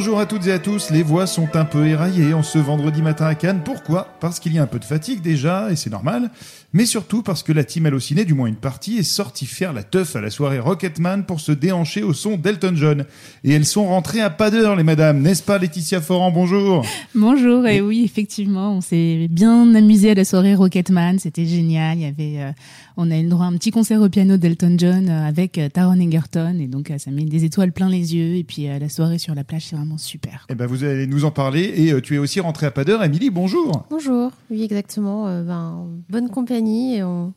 Bonjour 0.00 0.18
à 0.18 0.24
toutes 0.24 0.46
et 0.46 0.52
à 0.52 0.58
tous, 0.58 0.88
les 0.90 1.02
voix 1.02 1.26
sont 1.26 1.54
un 1.56 1.66
peu 1.66 1.86
éraillées 1.86 2.32
en 2.32 2.42
ce 2.42 2.58
vendredi 2.58 3.02
matin 3.02 3.26
à 3.26 3.34
Cannes. 3.34 3.60
Pourquoi? 3.62 4.16
Parce 4.18 4.40
qu'il 4.40 4.54
y 4.54 4.58
a 4.58 4.62
un 4.62 4.66
peu 4.66 4.78
de 4.78 4.84
fatigue 4.86 5.20
déjà, 5.20 5.70
et 5.70 5.76
c'est 5.76 5.90
normal, 5.90 6.30
mais 6.72 6.86
surtout 6.86 7.22
parce 7.22 7.42
que 7.42 7.52
la 7.52 7.64
team 7.64 7.84
Allociné, 7.84 8.24
du 8.24 8.32
moins 8.32 8.46
une 8.46 8.56
partie, 8.56 8.96
est 8.96 9.02
sortie 9.02 9.44
faire 9.44 9.74
la 9.74 9.82
teuf 9.82 10.16
à 10.16 10.22
la 10.22 10.30
soirée 10.30 10.58
Rocketman 10.58 11.24
pour 11.24 11.38
se 11.40 11.52
déhancher 11.52 12.02
au 12.02 12.14
son 12.14 12.38
d'Elton 12.38 12.72
John. 12.76 13.04
Et 13.44 13.52
elles 13.52 13.66
sont 13.66 13.84
rentrées 13.84 14.22
à 14.22 14.30
pas 14.30 14.50
d'heure, 14.50 14.74
les 14.74 14.84
madames, 14.84 15.20
n'est-ce 15.20 15.42
pas 15.42 15.58
Laetitia 15.58 16.00
Foran 16.00 16.30
Bonjour. 16.30 16.82
Bonjour, 17.14 17.66
et 17.66 17.82
oui, 17.82 18.00
effectivement, 18.02 18.76
on 18.76 18.80
s'est 18.80 19.28
bien 19.30 19.74
amusé 19.74 20.12
à 20.12 20.14
la 20.14 20.24
soirée 20.24 20.54
Rocketman, 20.54 21.18
c'était 21.18 21.44
génial, 21.44 21.98
il 21.98 22.04
y 22.04 22.06
avait... 22.06 22.42
euh, 22.42 22.52
on 22.96 23.10
a 23.10 23.16
eu 23.16 23.22
le 23.22 23.30
droit 23.30 23.46
à 23.46 23.48
un 23.48 23.54
petit 23.54 23.70
concert 23.70 24.02
au 24.02 24.10
piano 24.10 24.36
d'Elton 24.36 24.74
John 24.76 25.08
euh, 25.08 25.26
avec 25.26 25.56
euh, 25.56 25.70
Taron 25.70 25.98
Egerton, 25.98 26.58
et 26.60 26.66
donc 26.66 26.92
ça 26.98 27.10
met 27.10 27.24
des 27.24 27.44
étoiles 27.44 27.72
plein 27.72 27.88
les 27.88 28.14
yeux, 28.14 28.36
et 28.36 28.44
puis 28.44 28.68
euh, 28.68 28.78
la 28.78 28.90
soirée 28.90 29.18
sur 29.18 29.34
la 29.34 29.42
plage, 29.42 29.66
c'est 29.70 29.76
vraiment 29.76 29.89
super. 29.98 30.46
Eh 30.48 30.54
ben 30.54 30.66
vous 30.66 30.84
allez 30.84 31.06
nous 31.06 31.24
en 31.24 31.30
parler, 31.30 31.72
et 31.76 31.92
euh, 31.92 32.00
tu 32.00 32.14
es 32.14 32.18
aussi 32.18 32.40
rentrée 32.40 32.66
à 32.66 32.70
pas 32.70 32.84
d'heure. 32.84 33.02
Émilie, 33.04 33.30
bonjour 33.30 33.86
Bonjour, 33.90 34.30
oui 34.50 34.62
exactement, 34.62 35.28
euh, 35.28 35.42
ben, 35.42 35.86
bonne 36.08 36.28
compagnie 36.28 36.96
et 36.96 37.02
on, 37.02 37.26
on 37.28 37.32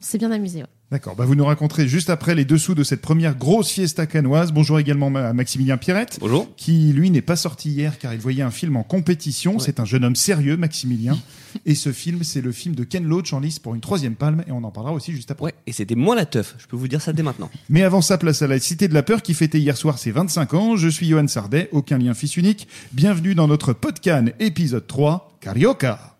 s'est 0.00 0.18
bien 0.18 0.30
amusé. 0.30 0.60
ouais. 0.60 0.68
D'accord, 0.90 1.16
bah 1.16 1.26
vous 1.26 1.34
nous 1.34 1.44
raconterez 1.44 1.86
juste 1.86 2.08
après 2.08 2.34
les 2.34 2.46
dessous 2.46 2.74
de 2.74 2.82
cette 2.82 3.02
première 3.02 3.36
grosse 3.36 3.68
fiesta 3.70 4.06
canoise. 4.06 4.52
Bonjour 4.52 4.78
également 4.78 5.14
à 5.16 5.34
Maximilien 5.34 5.76
Pierrette. 5.76 6.16
Bonjour. 6.18 6.48
qui 6.56 6.94
lui 6.94 7.10
n'est 7.10 7.20
pas 7.20 7.36
sorti 7.36 7.68
hier 7.70 7.98
car 7.98 8.14
il 8.14 8.20
voyait 8.20 8.42
un 8.42 8.50
film 8.50 8.74
en 8.76 8.84
compétition. 8.84 9.58
C'est 9.58 9.80
un 9.80 9.84
jeune 9.84 10.02
homme 10.04 10.16
sérieux, 10.16 10.56
Maximilien. 10.56 11.18
Et 11.66 11.74
ce 11.74 11.92
film, 11.92 12.22
c'est 12.24 12.40
le 12.40 12.52
film 12.52 12.74
de 12.74 12.84
Ken 12.84 13.04
Loach 13.04 13.32
en 13.32 13.40
lice 13.40 13.58
pour 13.58 13.74
une 13.74 13.80
troisième 13.80 14.14
palme 14.14 14.44
et 14.46 14.52
on 14.52 14.64
en 14.64 14.70
parlera 14.70 14.94
aussi 14.94 15.12
juste 15.12 15.30
après. 15.30 15.44
Ouais, 15.46 15.54
et 15.66 15.72
c'était 15.72 15.94
moins 15.94 16.16
la 16.16 16.26
teuf, 16.26 16.54
je 16.58 16.66
peux 16.66 16.76
vous 16.76 16.88
dire 16.88 17.02
ça 17.02 17.12
dès 17.12 17.22
maintenant. 17.22 17.50
Mais 17.68 17.82
avant 17.82 18.02
ça, 18.02 18.18
place 18.18 18.42
à 18.42 18.46
la 18.46 18.58
Cité 18.58 18.88
de 18.88 18.94
la 18.94 19.02
Peur 19.02 19.22
qui 19.22 19.34
fêtait 19.34 19.58
hier 19.58 19.76
soir 19.76 19.98
ses 19.98 20.10
25 20.10 20.54
ans. 20.54 20.76
Je 20.76 20.88
suis 20.88 21.08
Johan 21.08 21.28
Sardet, 21.28 21.68
aucun 21.72 21.98
lien 21.98 22.14
fils 22.14 22.36
unique. 22.36 22.68
Bienvenue 22.92 23.34
dans 23.34 23.48
notre 23.48 23.72
podcast 23.72 23.98
épisode 24.40 24.86
3, 24.86 25.38
Carioca. 25.40 26.16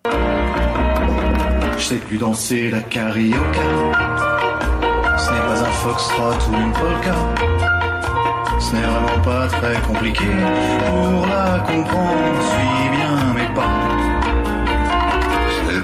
Je 1.78 1.82
sais 1.82 1.96
plus 1.96 2.18
danser 2.18 2.70
la 2.70 2.80
carioca. 2.80 3.38
Ce 5.16 5.30
n'est 5.32 5.40
pas 5.40 5.60
un 5.60 5.72
foxtrot 5.72 6.50
ou 6.50 6.54
une 6.54 6.72
polka. 6.72 7.14
Ce 8.60 8.74
n'est 8.74 8.82
vraiment 8.82 9.22
pas 9.22 9.46
très 9.48 9.80
compliqué. 9.82 10.24
Pour 10.24 11.26
la 11.26 11.60
comprendre, 11.60 12.42
suis 12.50 12.96
bien 12.96 13.34
mes 13.34 13.54
pas. 13.54 13.87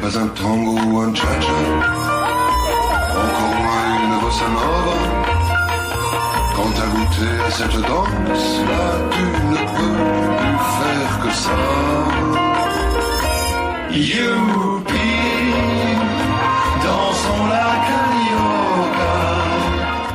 Pas 0.05 0.19
un 0.19 0.29
tango 0.29 0.77
ou 0.87 1.01
un 1.01 1.15
cha-cha, 1.15 1.61
encore 3.23 3.55
moins 3.63 3.89
une 4.05 4.17
bossa 4.21 4.49
nova. 4.57 4.97
Quand 6.55 6.71
t'as 6.77 6.91
goûté 6.95 7.29
à 7.47 7.51
cette 7.51 7.81
danse, 7.89 8.49
là 8.69 8.85
tu 9.13 9.25
ne 9.53 9.63
peux 9.75 9.97
plus 10.37 10.59
faire 10.77 11.15
que 11.23 11.31
ça. 11.45 11.57
Youpi, 13.93 14.74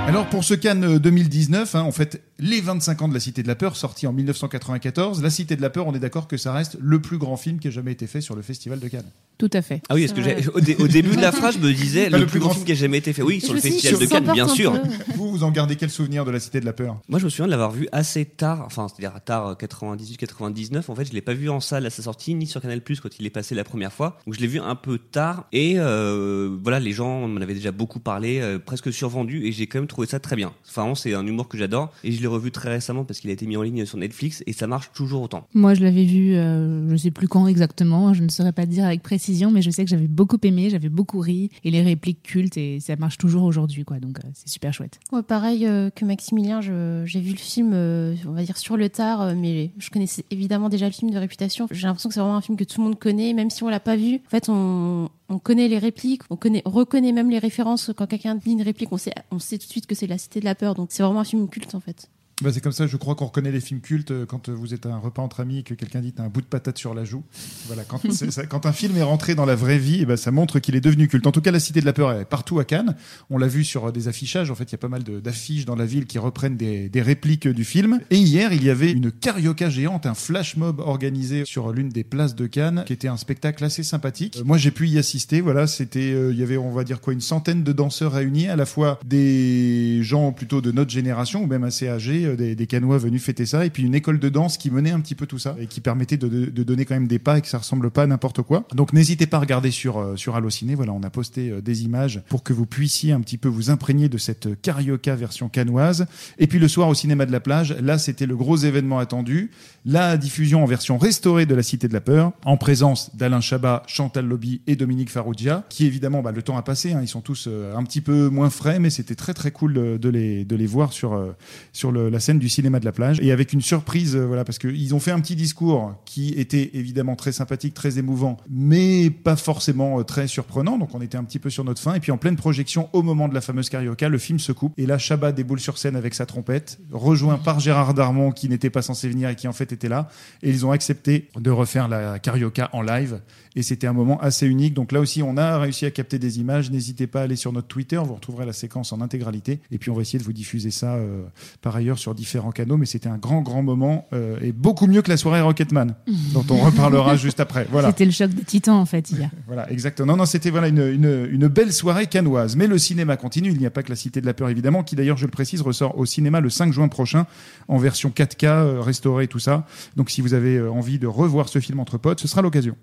Alors 0.09 0.25
pour 0.27 0.43
ce 0.43 0.55
Cannes 0.55 0.97
2019, 0.97 1.75
hein, 1.75 1.81
en 1.83 1.91
fait, 1.91 2.23
les 2.39 2.61
25 2.61 3.03
ans 3.03 3.07
de 3.07 3.13
la 3.13 3.19
Cité 3.19 3.43
de 3.43 3.47
la 3.47 3.53
Peur, 3.53 3.75
sorti 3.75 4.07
en 4.07 4.11
1994, 4.13 5.21
la 5.21 5.29
Cité 5.29 5.55
de 5.55 5.61
la 5.61 5.69
Peur, 5.69 5.85
on 5.85 5.93
est 5.93 5.99
d'accord 5.99 6.27
que 6.27 6.35
ça 6.35 6.51
reste 6.51 6.77
le 6.81 6.99
plus 6.99 7.19
grand 7.19 7.37
film 7.37 7.59
qui 7.59 7.67
a 7.67 7.71
jamais 7.71 7.91
été 7.91 8.07
fait 8.07 8.19
sur 8.19 8.35
le 8.35 8.41
Festival 8.41 8.79
de 8.79 8.87
Cannes. 8.87 9.05
Tout 9.37 9.51
à 9.53 9.61
fait. 9.61 9.81
Ah 9.87 9.93
oui, 9.95 10.03
est-ce 10.03 10.13
que 10.15 10.21
j'ai- 10.23 10.33
vrai. 10.33 10.47
au, 10.53 10.59
dé- 10.59 10.75
au 10.79 10.87
début 10.87 11.15
de 11.15 11.21
la 11.21 11.31
phrase, 11.31 11.55
je 11.55 11.59
me 11.59 11.71
disais 11.71 12.09
le, 12.09 12.17
le 12.17 12.23
plus 12.25 12.31
plus 12.31 12.39
grand 12.39 12.49
film 12.53 12.65
qui 12.65 12.71
a 12.71 12.75
jamais 12.75 12.97
été 12.97 13.13
fait. 13.13 13.21
Oui, 13.21 13.39
Je 13.39 13.45
sur 13.45 13.53
le 13.53 13.61
suis 13.61 13.71
festival 13.71 13.99
de 14.01 14.05
Cannes, 14.07 14.33
bien 14.33 14.47
sûr. 14.47 14.73
Vous, 15.15 15.29
vous 15.31 15.43
en 15.43 15.51
gardez 15.51 15.75
quel 15.75 15.89
souvenir 15.91 16.25
de 16.25 16.31
la 16.31 16.39
Cité 16.39 16.59
de 16.59 16.65
la 16.65 16.73
Peur? 16.73 16.99
Moi, 17.07 17.19
je 17.19 17.25
me 17.25 17.29
souviens 17.29 17.45
de 17.45 17.51
l'avoir 17.51 17.71
vu 17.71 17.87
assez 17.91 18.25
tard, 18.25 18.63
enfin, 18.65 18.87
c'est-à-dire 18.89 19.21
tard 19.23 19.55
98-99. 19.55 20.83
En 20.89 20.95
fait, 20.95 21.05
je 21.05 21.13
l'ai 21.13 21.21
pas 21.21 21.33
vu 21.33 21.49
en 21.49 21.59
salle 21.59 21.85
à 21.85 21.89
sa 21.89 22.01
sortie, 22.03 22.33
ni 22.35 22.47
sur 22.47 22.61
Canal 22.61 22.81
Plus 22.81 22.99
quand 22.99 23.09
il 23.19 23.25
est 23.25 23.29
passé 23.29 23.53
la 23.55 23.63
première 23.63 23.93
fois. 23.93 24.17
Donc, 24.25 24.35
je 24.35 24.39
l'ai 24.41 24.47
vu 24.47 24.59
un 24.59 24.75
peu 24.75 24.97
tard. 24.97 25.45
Et 25.53 25.75
euh, 25.77 26.57
voilà, 26.63 26.79
les 26.79 26.91
gens 26.93 27.27
m'en 27.27 27.39
avaient 27.41 27.53
déjà 27.53 27.71
beaucoup 27.71 27.99
parlé, 27.99 28.39
euh, 28.41 28.59
presque 28.59 28.91
survendu, 28.91 29.45
et 29.45 29.51
j'ai 29.53 29.67
quand 29.67 29.79
même 29.79 29.87
trouvé 29.87 29.98
ça 30.05 30.19
très 30.19 30.35
bien. 30.35 30.51
Enfin, 30.67 30.93
c'est 30.95 31.13
un 31.13 31.25
humour 31.25 31.47
que 31.47 31.57
j'adore. 31.57 31.91
Et 32.03 32.11
je 32.11 32.21
l'ai 32.21 32.27
revu 32.27 32.51
très 32.51 32.69
récemment 32.69 33.03
parce 33.03 33.19
qu'il 33.19 33.29
a 33.29 33.33
été 33.33 33.45
mis 33.47 33.57
en 33.57 33.61
ligne 33.61 33.85
sur 33.85 33.97
Netflix, 33.97 34.43
et 34.47 34.53
ça 34.53 34.67
marche 34.67 34.91
toujours 34.93 35.21
autant. 35.21 35.47
Moi, 35.53 35.73
je 35.73 35.83
l'avais 35.83 36.05
vu, 36.05 36.35
euh, 36.35 36.89
je 36.89 36.95
sais 36.95 37.11
plus 37.11 37.27
quand 37.27 37.47
exactement, 37.47 38.13
je 38.13 38.23
ne 38.23 38.29
saurais 38.29 38.51
pas 38.53 38.65
dire 38.65 38.85
avec 38.85 39.01
précision, 39.03 39.51
mais 39.51 39.61
je 39.61 39.69
sais 39.71 39.83
que 39.83 39.89
j'avais 39.89 40.07
beaucoup 40.07 40.37
aimé, 40.43 40.69
j'avais 40.69 40.89
beaucoup 40.89 41.19
ri, 41.19 41.49
et 41.63 41.71
les 41.71 41.81
répliques 41.81 42.23
cultes, 42.23 42.57
et 42.57 42.79
ça 42.79 42.95
marche 42.95 43.17
toujours 43.17 43.43
aujourd'hui, 43.43 43.83
quoi. 43.85 43.99
Donc, 43.99 44.19
euh, 44.19 44.27
c'est 44.33 44.49
super 44.49 44.73
chouette. 44.73 44.99
Ouais, 45.11 45.23
pareil 45.23 45.65
euh, 45.65 45.89
que 45.89 46.05
Maximilien, 46.05 46.61
je- 46.61 47.03
j'ai 47.05 47.19
vu 47.19 47.31
le 47.31 47.37
film, 47.37 47.71
euh, 47.73 48.15
on 48.27 48.31
va 48.31 48.43
dire 48.43 48.57
sur 48.57 48.77
le 48.77 48.89
tard, 48.89 49.21
euh, 49.21 49.33
mais 49.35 49.71
je 49.77 49.89
connaissais 49.89 50.25
évidemment 50.31 50.69
déjà 50.69 50.85
le 50.87 50.91
film 50.93 51.11
de 51.11 51.17
réputation. 51.17 51.67
J'ai 51.71 51.87
l'impression 51.87 52.09
que 52.09 52.13
c'est 52.13 52.19
vraiment 52.19 52.35
un 52.37 52.41
film 52.41 52.57
que 52.57 52.63
tout 52.63 52.79
le 52.81 52.85
monde 52.87 52.99
connaît, 52.99 53.33
même 53.33 53.49
si 53.49 53.63
on 53.63 53.69
l'a 53.69 53.79
pas 53.79 53.95
vu. 53.95 54.15
En 54.25 54.29
fait, 54.29 54.49
on, 54.49 55.09
on 55.29 55.39
connaît 55.39 55.67
les 55.67 55.77
répliques, 55.77 56.23
on 56.29 56.35
connaît, 56.35 56.61
on 56.65 56.71
reconnaît 56.71 57.11
même 57.11 57.29
les 57.29 57.39
références. 57.39 57.91
Quand 57.95 58.07
quelqu'un 58.07 58.35
dit 58.35 58.51
une 58.51 58.61
réplique, 58.61 58.91
on 58.91 58.97
sait, 58.97 59.13
on 59.31 59.39
sait 59.39 59.57
tout 59.57 59.67
de 59.67 59.71
suite 59.71 59.87
que 59.87 59.95
c'est 59.95 60.07
La 60.07 60.17
Cité 60.17 60.39
de 60.39 60.45
la 60.45 60.55
Peur. 60.55 60.75
Donc 60.75 60.89
c'est 60.91 61.03
vraiment 61.03 61.21
un 61.21 61.25
film 61.25 61.47
culte 61.47 61.75
en 61.75 61.79
fait. 61.79 62.09
Bah, 62.41 62.51
c'est 62.53 62.61
comme 62.61 62.71
ça, 62.71 62.87
je 62.87 62.95
crois 62.95 63.15
qu'on 63.15 63.25
reconnaît 63.25 63.51
les 63.51 63.59
films 63.59 63.81
cultes 63.81 64.11
euh, 64.11 64.25
quand 64.25 64.47
euh, 64.47 64.53
vous 64.53 64.73
êtes 64.73 64.85
à 64.85 64.89
un 64.93 64.97
repas 64.97 65.21
entre 65.21 65.41
amis 65.41 65.59
et 65.59 65.63
que 65.63 65.73
quelqu'un 65.73 65.99
dit 65.99 66.13
t'as 66.13 66.23
un 66.23 66.29
bout 66.29 66.39
de 66.39 66.45
patate 66.45 66.77
sur 66.77 66.93
la 66.93 67.03
joue. 67.03 67.21
Voilà, 67.67 67.83
quand, 67.83 67.99
c'est 68.13 68.31
ça- 68.31 68.45
quand 68.45 68.65
un 68.65 68.71
film 68.71 68.95
est 68.95 69.03
rentré 69.03 69.35
dans 69.35 69.45
la 69.45 69.55
vraie 69.55 69.77
vie, 69.77 69.99
eh 70.01 70.05
ben, 70.05 70.15
ça 70.15 70.31
montre 70.31 70.59
qu'il 70.59 70.75
est 70.75 70.81
devenu 70.81 71.09
culte. 71.09 71.27
En 71.27 71.33
tout 71.33 71.41
cas, 71.41 71.51
la 71.51 71.59
Cité 71.59 71.81
de 71.81 71.85
la 71.85 71.91
Peur 71.91 72.13
est 72.13 72.23
partout 72.23 72.59
à 72.59 72.63
Cannes. 72.65 72.95
On 73.29 73.37
l'a 73.37 73.47
vu 73.47 73.65
sur 73.65 73.87
euh, 73.87 73.91
des 73.91 74.07
affichages. 74.07 74.49
En 74.51 74.55
fait, 74.55 74.63
il 74.65 74.71
y 74.71 74.75
a 74.75 74.77
pas 74.77 74.87
mal 74.87 75.03
d'affiches 75.03 75.65
dans 75.65 75.75
la 75.75 75.85
ville 75.85 76.05
qui 76.05 76.17
reprennent 76.17 76.55
des, 76.55 76.87
des 76.87 77.01
répliques 77.01 77.47
du 77.47 77.65
film. 77.65 77.99
Et 78.09 78.17
hier, 78.17 78.53
il 78.53 78.63
y 78.63 78.69
avait 78.69 78.91
une 78.91 79.11
carioca 79.11 79.69
géante, 79.69 80.05
un 80.05 80.13
flash 80.13 80.55
mob 80.55 80.79
organisé 80.79 81.43
sur 81.43 81.73
l'une 81.73 81.89
des 81.89 82.05
places 82.05 82.35
de 82.35 82.47
Cannes, 82.47 82.83
qui 82.87 82.93
était 82.93 83.09
un 83.09 83.17
spectacle 83.17 83.65
assez 83.65 83.83
sympathique. 83.83 84.37
Euh, 84.37 84.43
moi, 84.45 84.57
j'ai 84.57 84.71
pu 84.71 84.87
y 84.87 84.97
assister. 84.97 85.41
Voilà, 85.41 85.67
c'était, 85.67 86.13
euh, 86.13 86.31
il 86.31 86.39
y 86.39 86.43
avait, 86.43 86.55
on 86.57 86.71
va 86.71 86.85
dire 86.85 87.01
quoi, 87.01 87.11
une 87.11 87.19
centaine 87.19 87.63
de 87.63 87.73
danseurs 87.73 88.13
réunis, 88.13 88.47
à 88.47 88.55
la 88.55 88.65
fois 88.65 88.97
des 89.05 89.99
gens 90.03 90.31
plutôt 90.31 90.61
de 90.61 90.71
notre 90.71 90.91
génération 90.91 91.43
ou 91.43 91.47
même 91.47 91.65
assez 91.65 91.89
âgés, 91.89 92.27
euh, 92.29 92.35
des, 92.35 92.55
des 92.55 92.67
Canois 92.67 92.97
venus 92.97 93.21
fêter 93.23 93.45
ça, 93.45 93.65
et 93.65 93.69
puis 93.69 93.83
une 93.83 93.95
école 93.95 94.19
de 94.19 94.29
danse 94.29 94.57
qui 94.57 94.71
menait 94.71 94.91
un 94.91 94.99
petit 95.01 95.15
peu 95.15 95.25
tout 95.25 95.39
ça 95.39 95.55
et 95.59 95.67
qui 95.67 95.81
permettait 95.81 96.17
de, 96.17 96.27
de- 96.27 96.45
de 96.45 96.63
donner 96.63 96.85
quand 96.85 96.93
même 96.95 97.07
des 97.07 97.19
pas 97.19 97.37
et 97.37 97.41
que 97.41 97.47
ça 97.47 97.57
ressemble 97.57 97.89
pas 97.91 98.03
à 98.03 98.07
n'importe 98.07 98.41
quoi. 98.41 98.65
Donc 98.73 98.93
n'hésitez 98.93 99.27
pas 99.27 99.37
à 99.37 99.39
regarder 99.41 99.71
sur 99.71 99.97
euh, 99.97 100.15
sur 100.15 100.35
Allociné. 100.35 100.75
Voilà, 100.75 100.93
on 100.93 101.03
a 101.03 101.09
posté 101.09 101.49
euh, 101.51 101.61
des 101.61 101.83
images 101.83 102.21
pour 102.29 102.43
que 102.43 102.53
vous 102.53 102.65
puissiez 102.65 103.11
un 103.11 103.21
petit 103.21 103.37
peu 103.37 103.49
vous 103.49 103.69
imprégner 103.69 104.09
de 104.09 104.17
cette 104.17 104.61
carioca 104.61 105.15
version 105.15 105.49
canoise. 105.49 106.05
Et 106.37 106.47
puis 106.47 106.59
le 106.59 106.67
soir 106.67 106.87
au 106.87 106.93
cinéma 106.93 107.25
de 107.25 107.31
la 107.31 107.39
plage, 107.39 107.75
là 107.81 107.97
c'était 107.97 108.25
le 108.25 108.35
gros 108.35 108.57
événement 108.57 108.99
attendu, 108.99 109.51
la 109.85 110.17
diffusion 110.17 110.63
en 110.63 110.65
version 110.65 110.97
restaurée 110.97 111.45
de 111.45 111.55
la 111.55 111.63
Cité 111.63 111.87
de 111.87 111.93
la 111.93 112.01
Peur, 112.01 112.31
en 112.45 112.57
présence 112.57 113.15
d'Alain 113.15 113.41
Chabat, 113.41 113.83
Chantal 113.87 114.25
Lobby 114.25 114.61
et 114.67 114.75
Dominique 114.75 115.09
Farrugia, 115.09 115.65
qui 115.69 115.85
évidemment, 115.85 116.21
bah, 116.21 116.31
le 116.31 116.41
temps 116.41 116.57
a 116.57 116.61
passé, 116.61 116.93
hein, 116.93 116.99
ils 117.01 117.07
sont 117.07 117.21
tous 117.21 117.47
un 117.75 117.83
petit 117.83 118.01
peu 118.01 118.29
moins 118.29 118.49
frais, 118.49 118.79
mais 118.79 118.89
c'était 118.89 119.15
très 119.15 119.33
très 119.33 119.51
cool 119.51 119.73
de, 119.99 120.09
les, 120.09 120.45
de 120.45 120.55
les 120.55 120.65
voir 120.65 120.93
sur, 120.93 121.33
sur 121.73 121.91
le- 121.91 122.09
la 122.09 122.18
scène 122.19 122.39
du 122.39 122.49
cinéma 122.49 122.79
de 122.79 122.85
la 122.85 122.91
plage. 122.91 123.19
Et 123.21 123.31
avec 123.31 123.53
une 123.53 123.61
surprise, 123.61 124.15
euh, 124.15 124.25
voilà, 124.25 124.43
parce 124.43 124.57
qu'ils 124.57 124.95
ont 124.95 124.99
fait 124.99 125.11
un 125.11 125.19
petit 125.19 125.35
discours 125.35 125.95
qui 126.05 126.33
était 126.33 126.71
évidemment 126.73 127.15
très 127.15 127.31
sympathique, 127.31 127.73
très 127.73 127.99
émouvant, 127.99 128.37
mais 128.49 129.09
pas 129.09 129.35
forcément 129.35 129.99
euh, 129.99 130.03
très 130.03 130.27
surprenant, 130.27 130.77
donc 130.77 130.93
on 130.93 131.01
était 131.01 131.17
un 131.17 131.23
petit 131.23 131.39
peu 131.39 131.49
sur 131.49 131.63
notre 131.63 131.81
fin. 131.81 131.93
Et 131.93 131.99
puis 131.99 132.11
en 132.11 132.17
pleine 132.17 132.35
projection, 132.35 132.89
au 132.93 133.01
moment 133.01 133.27
de 133.27 133.33
la 133.33 133.41
fameuse 133.41 133.69
carioca, 133.69 134.09
le 134.09 134.17
film 134.17 134.39
se 134.39 134.51
coupe, 134.51 134.73
et 134.77 134.85
là 134.85 134.97
Chabat 134.97 135.31
déboule 135.31 135.59
sur 135.59 135.77
scène 135.77 135.95
avec 135.95 136.13
sa 136.13 136.25
trompette, 136.25 136.79
rejoint 136.91 137.37
par 137.37 137.59
Gérard 137.59 137.93
Darmon, 137.93 138.31
qui 138.31 138.49
n'était 138.49 138.69
pas 138.69 138.81
censé 138.81 139.09
venir 139.09 139.29
et 139.29 139.35
qui 139.35 139.47
en 139.47 139.53
fait 139.53 139.71
était 139.71 139.89
là, 139.89 140.09
et 140.43 140.49
ils 140.49 140.65
ont 140.65 140.71
accepté 140.71 141.29
de 141.39 141.51
refaire 141.51 141.87
la 141.87 142.19
carioca 142.19 142.69
en 142.73 142.81
live. 142.81 143.19
Et 143.55 143.63
c'était 143.63 143.87
un 143.87 143.93
moment 143.93 144.19
assez 144.19 144.47
unique. 144.47 144.73
Donc 144.73 144.91
là 144.91 144.99
aussi, 144.99 145.23
on 145.23 145.37
a 145.37 145.57
réussi 145.57 145.85
à 145.85 145.91
capter 145.91 146.19
des 146.19 146.39
images. 146.39 146.71
N'hésitez 146.71 147.07
pas 147.07 147.21
à 147.21 147.23
aller 147.23 147.35
sur 147.35 147.51
notre 147.51 147.67
Twitter. 147.67 147.97
Vous 148.03 148.13
retrouverez 148.13 148.45
la 148.45 148.53
séquence 148.53 148.93
en 148.93 149.01
intégralité. 149.01 149.59
Et 149.71 149.77
puis, 149.77 149.89
on 149.89 149.95
va 149.95 150.01
essayer 150.01 150.19
de 150.19 150.23
vous 150.23 150.33
diffuser 150.33 150.71
ça 150.71 150.95
euh, 150.95 151.23
par 151.61 151.75
ailleurs 151.75 151.99
sur 151.99 152.13
différents 152.15 152.51
canaux. 152.51 152.77
Mais 152.77 152.85
c'était 152.85 153.09
un 153.09 153.17
grand, 153.17 153.41
grand 153.41 153.63
moment 153.63 154.07
euh, 154.13 154.37
et 154.41 154.51
beaucoup 154.51 154.87
mieux 154.87 155.01
que 155.01 155.09
la 155.09 155.17
soirée 155.17 155.41
Rocketman, 155.41 155.95
dont 156.33 156.45
on 156.49 156.57
reparlera 156.57 157.15
juste 157.15 157.39
après. 157.39 157.67
Voilà. 157.71 157.89
C'était 157.89 158.05
le 158.05 158.11
choc 158.11 158.31
des 158.31 158.43
titans, 158.43 158.75
en 158.75 158.85
fait, 158.85 159.09
hier. 159.11 159.29
Voilà, 159.47 159.71
exactement. 159.71 160.11
Non, 160.11 160.17
non, 160.17 160.25
c'était 160.25 160.51
voilà 160.51 160.67
une, 160.67 160.77
une, 160.79 161.27
une 161.31 161.47
belle 161.47 161.73
soirée 161.73 162.05
canoise. 162.05 162.55
Mais 162.55 162.67
le 162.67 162.77
cinéma 162.77 163.17
continue. 163.17 163.49
Il 163.49 163.57
n'y 163.57 163.65
a 163.65 163.71
pas 163.71 163.81
que 163.83 163.89
la 163.89 163.95
Cité 163.95 164.21
de 164.21 164.25
la 164.25 164.33
Peur, 164.33 164.49
évidemment, 164.49 164.83
qui 164.83 164.95
d'ailleurs, 164.95 165.17
je 165.17 165.25
le 165.25 165.31
précise, 165.31 165.61
ressort 165.61 165.97
au 165.97 166.05
cinéma 166.05 166.39
le 166.39 166.49
5 166.49 166.71
juin 166.71 166.87
prochain 166.87 167.25
en 167.67 167.77
version 167.77 168.09
4K, 168.09 168.45
euh, 168.45 168.81
restaurée, 168.81 169.27
tout 169.27 169.39
ça. 169.39 169.65
Donc, 169.95 170.09
si 170.09 170.21
vous 170.21 170.33
avez 170.33 170.57
euh, 170.57 170.71
envie 170.71 170.99
de 170.99 171.07
revoir 171.07 171.49
ce 171.49 171.59
film 171.59 171.79
entre 171.79 171.97
potes, 171.97 172.19
ce 172.19 172.27
sera 172.27 172.41
l'occasion. 172.41 172.75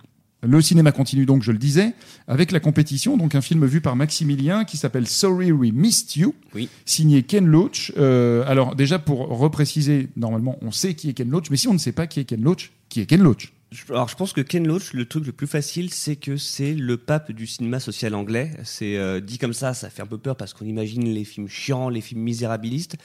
Le 0.43 0.61
cinéma 0.61 0.93
continue 0.93 1.25
donc, 1.27 1.43
je 1.43 1.51
le 1.51 1.59
disais, 1.59 1.95
avec 2.29 2.53
la 2.53 2.61
compétition, 2.61 3.17
donc 3.17 3.35
un 3.35 3.41
film 3.41 3.65
vu 3.67 3.81
par 3.81 3.97
Maximilien 3.97 4.65
qui 4.65 4.77
s'appelle 4.77 5.07
Sorry 5.09 5.51
We 5.51 5.73
Missed 5.73 6.17
You, 6.17 6.35
Oui. 6.55 6.69
signé 6.85 7.23
Ken 7.23 7.47
Loach. 7.47 7.93
Euh, 7.97 8.45
alors 8.47 8.77
déjà 8.77 8.99
pour 8.99 9.29
repréciser, 9.39 10.09
normalement 10.17 10.59
on 10.61 10.71
sait 10.71 10.95
qui 10.95 11.09
est 11.09 11.15
Ken 11.15 11.31
Loach, 11.31 11.51
mais 11.51 11.57
si 11.57 11.69
on 11.69 11.73
ne 11.73 11.79
sait 11.79 11.93
pas 11.93 12.07
qui 12.07 12.21
est 12.21 12.25
Ken 12.25 12.43
Loach, 12.43 12.71
qui 12.89 13.01
est 13.01 13.07
Ken 13.07 13.23
Loach 13.23 13.53
Alors, 13.89 14.09
je 14.09 14.15
pense 14.15 14.33
que 14.35 14.43
Ken 14.43 14.67
Loach, 14.69 14.93
le 14.93 15.07
truc 15.07 15.27
le 15.27 15.33
plus 15.33 15.47
facile, 15.47 15.91
c'est 15.93 16.17
que 16.17 16.37
c'est 16.37 16.75
le 16.75 16.97
pape 16.99 17.33
du 17.33 17.47
cinéma 17.47 17.81
social 17.81 18.15
anglais. 18.15 18.53
C'est 18.63 18.97
euh, 18.99 19.21
dit 19.21 19.39
comme 19.39 19.55
ça, 19.55 19.73
ça 19.75 19.89
fait 19.91 20.03
un 20.03 20.07
peu 20.07 20.19
peur 20.19 20.37
parce 20.37 20.53
qu'on 20.53 20.67
imagine 20.67 21.09
les 21.09 21.25
films 21.25 21.49
chiants, 21.49 21.89
les 21.89 22.03
films 22.03 22.21
misérabilistes. 22.21 22.97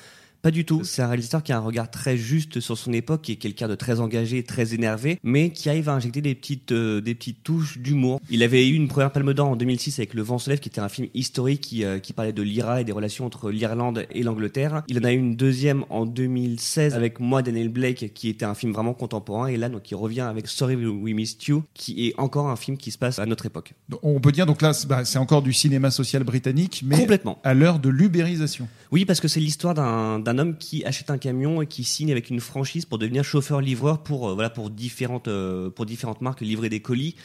Pas 0.42 0.52
du 0.52 0.66
tout. 0.66 0.82
C'est 0.84 1.02
un 1.02 1.08
réalisateur 1.08 1.44
qui 1.44 1.52
a 1.52 1.58
un 1.58 1.62
regard 1.62 1.90
très 1.92 2.18
juste 2.18 2.60
sur 2.60 2.78
son 2.78 2.94
époque, 2.94 3.22
qui 3.22 3.34
est 3.34 3.36
quelqu'un 3.36 3.68
de 3.68 3.76
très 3.76 4.00
engagé, 4.00 4.44
très 4.44 4.74
énervé, 4.74 5.20
mais 5.24 5.52
qui 5.52 5.70
arrive 5.70 5.90
à 5.90 5.94
injecter 5.94 6.22
des 6.22 6.34
petites, 6.36 6.72
euh, 6.72 7.00
des 7.02 7.14
petites 7.16 7.44
touches 7.44 7.78
d'humour. 7.78 8.20
Il 8.30 8.42
avait 8.44 8.68
eu 8.68 8.74
une 8.74 8.88
première 8.88 9.12
palme 9.12 9.34
d'or 9.34 9.50
en 9.50 9.56
2006 9.56 10.00
avec 10.00 10.14
Le 10.14 10.22
Vent 10.24 10.40
se 10.40 10.50
lève, 10.50 10.60
qui 10.60 10.70
était 10.70 10.82
un 10.82 10.90
film 10.90 11.08
historique 11.14 11.62
qui, 11.62 11.84
euh, 11.84 12.00
qui 12.00 12.14
parlait 12.14 12.34
de 12.34 12.42
l'IRA 12.42 12.82
et 12.82 12.84
des 12.84 12.92
relations 12.92 13.26
entre 13.26 13.52
l'Irlande 13.52 14.06
et 14.12 14.24
l'Angleterre. 14.24 14.84
Il 14.88 14.98
en 15.00 15.04
a 15.04 15.12
eu 15.14 15.18
une 15.18 15.36
deuxième 15.36 15.86
en 15.90 16.06
2016 16.06 16.96
avec 16.96 17.20
Moi, 17.20 17.42
Daniel 17.42 17.70
Blake, 17.70 18.12
qui 18.14 18.30
était 18.30 18.46
un 18.46 18.56
film 18.56 18.72
vraiment 18.74 18.94
contemporain. 18.94 19.48
Et 19.48 19.58
là, 19.58 19.70
donc, 19.70 19.92
il 19.92 19.96
revient 19.96 20.22
avec 20.22 20.48
Sorry 20.48 20.76
We 20.76 21.14
Missed 21.14 21.44
You, 21.48 21.64
qui 21.74 22.08
est 22.08 22.20
encore 22.20 22.50
un 22.50 22.56
film 22.56 22.78
qui 22.78 22.92
se 22.92 22.98
passe 22.98 23.20
à 23.20 23.26
notre 23.26 23.46
époque. 23.46 23.74
On 24.02 24.20
peut 24.20 24.32
dire 24.32 24.46
donc 24.46 24.62
là, 24.62 24.74
c'est 24.74 24.88
bah, 24.88 25.06
c'est 25.06 25.20
encore 25.20 25.42
du 25.42 25.54
cinéma 25.54 25.92
social 25.92 26.24
britannique, 26.24 26.84
mais 26.86 26.98
Complètement. 26.98 27.40
à 27.44 27.54
l'heure 27.54 27.80
de 27.80 27.90
l'ubérisation. 27.90 28.68
Oui, 28.92 29.06
parce 29.06 29.20
que 29.22 29.28
c'est 29.28 29.40
l'histoire 29.40 29.74
d'un 29.74 30.31
d'un 30.32 30.40
homme 30.40 30.58
qui 30.58 30.86
achète 30.86 31.10
un 31.10 31.18
camion 31.18 31.62
et 31.62 31.68
qui 31.68 31.84
signe 31.84 32.12
avec 32.12 32.30
une 32.30 32.40
franchise 32.40 32.86
pour 32.86 32.98
devenir 32.98 33.24
chauffeur-livreur 33.24 34.02
pour 34.02 34.30
euh, 34.30 34.34
voilà 34.34 34.50
pour 34.50 34.70
différentes 34.70 35.28
euh, 35.28 35.70
pour 35.70 35.86
différentes 35.86 36.22
marques 36.22 36.42
livrer 36.42 36.70
des 36.70 36.80
colis. 36.80 37.16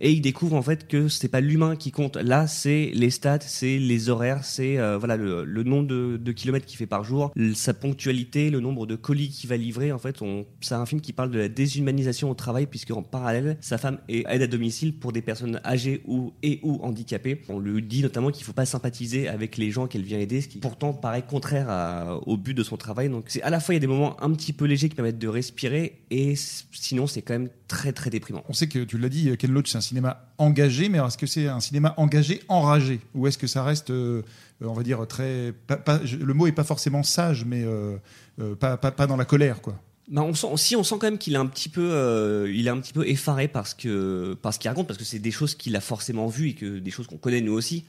Et 0.00 0.12
il 0.12 0.20
découvre 0.20 0.56
en 0.56 0.62
fait 0.62 0.86
que 0.88 1.08
c'est 1.08 1.28
pas 1.28 1.40
l'humain 1.40 1.76
qui 1.76 1.90
compte. 1.90 2.16
Là, 2.16 2.46
c'est 2.46 2.90
les 2.94 3.10
stats, 3.10 3.40
c'est 3.40 3.78
les 3.78 4.08
horaires, 4.08 4.44
c'est 4.44 4.78
euh, 4.78 4.98
voilà 4.98 5.16
le, 5.16 5.44
nombre 5.62 5.86
de, 5.86 6.32
kilomètres 6.32 6.66
qu'il 6.66 6.76
fait 6.76 6.86
par 6.86 7.04
jour, 7.04 7.32
sa 7.54 7.74
ponctualité, 7.74 8.50
le 8.50 8.60
nombre 8.60 8.86
de 8.86 8.96
colis 8.96 9.30
qu'il 9.30 9.48
va 9.48 9.56
livrer. 9.56 9.92
En 9.92 9.98
fait, 9.98 10.18
c'est 10.60 10.74
un 10.74 10.86
film 10.86 11.00
qui 11.00 11.12
parle 11.12 11.30
de 11.30 11.38
la 11.38 11.48
déshumanisation 11.48 12.30
au 12.30 12.34
travail 12.34 12.66
puisque 12.66 12.90
en 12.90 13.02
parallèle, 13.02 13.56
sa 13.60 13.78
femme 13.78 13.98
est 14.08 14.24
aide 14.28 14.42
à 14.42 14.46
domicile 14.46 14.94
pour 14.98 15.12
des 15.12 15.22
personnes 15.22 15.60
âgées 15.64 16.02
ou 16.06 16.32
et 16.42 16.60
ou 16.62 16.78
handicapées. 16.82 17.42
On 17.48 17.58
lui 17.58 17.82
dit 17.82 18.02
notamment 18.02 18.30
qu'il 18.30 18.44
faut 18.44 18.52
pas 18.52 18.66
sympathiser 18.66 19.28
avec 19.28 19.56
les 19.56 19.70
gens 19.70 19.86
qu'elle 19.86 20.02
vient 20.02 20.18
aider, 20.18 20.40
ce 20.40 20.48
qui 20.48 20.58
pourtant 20.58 20.92
paraît 20.92 21.24
contraire 21.26 22.20
au 22.26 22.36
but 22.36 22.54
de 22.54 22.62
son 22.62 22.76
travail. 22.76 23.08
Donc 23.08 23.30
à 23.42 23.50
la 23.50 23.60
fois 23.60 23.74
il 23.74 23.76
y 23.76 23.78
a 23.78 23.80
des 23.80 23.86
moments 23.86 24.22
un 24.22 24.30
petit 24.32 24.52
peu 24.52 24.64
légers 24.66 24.88
qui 24.88 24.94
permettent 24.94 25.18
de 25.18 25.28
respirer 25.28 26.00
et 26.10 26.34
sinon 26.72 27.06
c'est 27.06 27.22
quand 27.22 27.34
même 27.34 27.48
très 27.68 27.92
très 27.92 28.10
déprimant. 28.10 28.44
On 28.48 28.52
sait 28.52 28.68
que 28.68 28.80
tu 28.84 28.98
l'as 28.98 29.08
dit, 29.08 29.36
Ken 29.36 29.50
Loach, 29.50 29.68
c'est 29.68 29.78
un 29.78 29.80
cinéma 29.86 30.28
engagé, 30.38 30.88
mais 30.88 30.98
est-ce 30.98 31.16
que 31.16 31.26
c'est 31.26 31.48
un 31.48 31.60
cinéma 31.60 31.94
engagé 31.96 32.42
enragé 32.48 33.00
Ou 33.14 33.26
est-ce 33.26 33.38
que 33.38 33.46
ça 33.46 33.62
reste, 33.62 33.90
euh, 33.90 34.22
on 34.60 34.72
va 34.72 34.82
dire, 34.82 35.06
très. 35.06 35.52
le 35.68 36.34
mot 36.34 36.46
est 36.46 36.52
pas 36.52 36.64
forcément 36.64 37.02
sage, 37.02 37.44
mais 37.44 37.62
euh, 37.64 37.96
euh, 38.40 38.54
pas, 38.54 39.06
dans 39.06 39.16
la 39.16 39.24
colère, 39.24 39.60
quoi. 39.60 39.80
Bah 40.08 40.22
on 40.22 40.34
sent, 40.34 40.46
si 40.56 40.76
on 40.76 40.84
sent 40.84 40.96
quand 41.00 41.08
même 41.08 41.18
qu'il 41.18 41.34
est 41.34 41.38
un 41.38 41.46
petit 41.46 41.68
peu, 41.68 41.90
euh, 41.90 42.52
il 42.54 42.68
est 42.68 42.70
un 42.70 42.78
petit 42.78 42.92
peu 42.92 43.08
effaré 43.08 43.48
parce 43.48 43.74
que 43.74 44.36
parce 44.40 44.56
qu'il 44.56 44.68
raconte, 44.68 44.86
parce 44.86 45.00
que 45.00 45.04
c'est 45.04 45.18
des 45.18 45.32
choses 45.32 45.56
qu'il 45.56 45.74
a 45.74 45.80
forcément 45.80 46.28
vues 46.28 46.50
et 46.50 46.54
que 46.54 46.78
des 46.78 46.92
choses 46.92 47.08
qu'on 47.08 47.16
connaît 47.16 47.40
nous 47.40 47.54
aussi. 47.54 47.84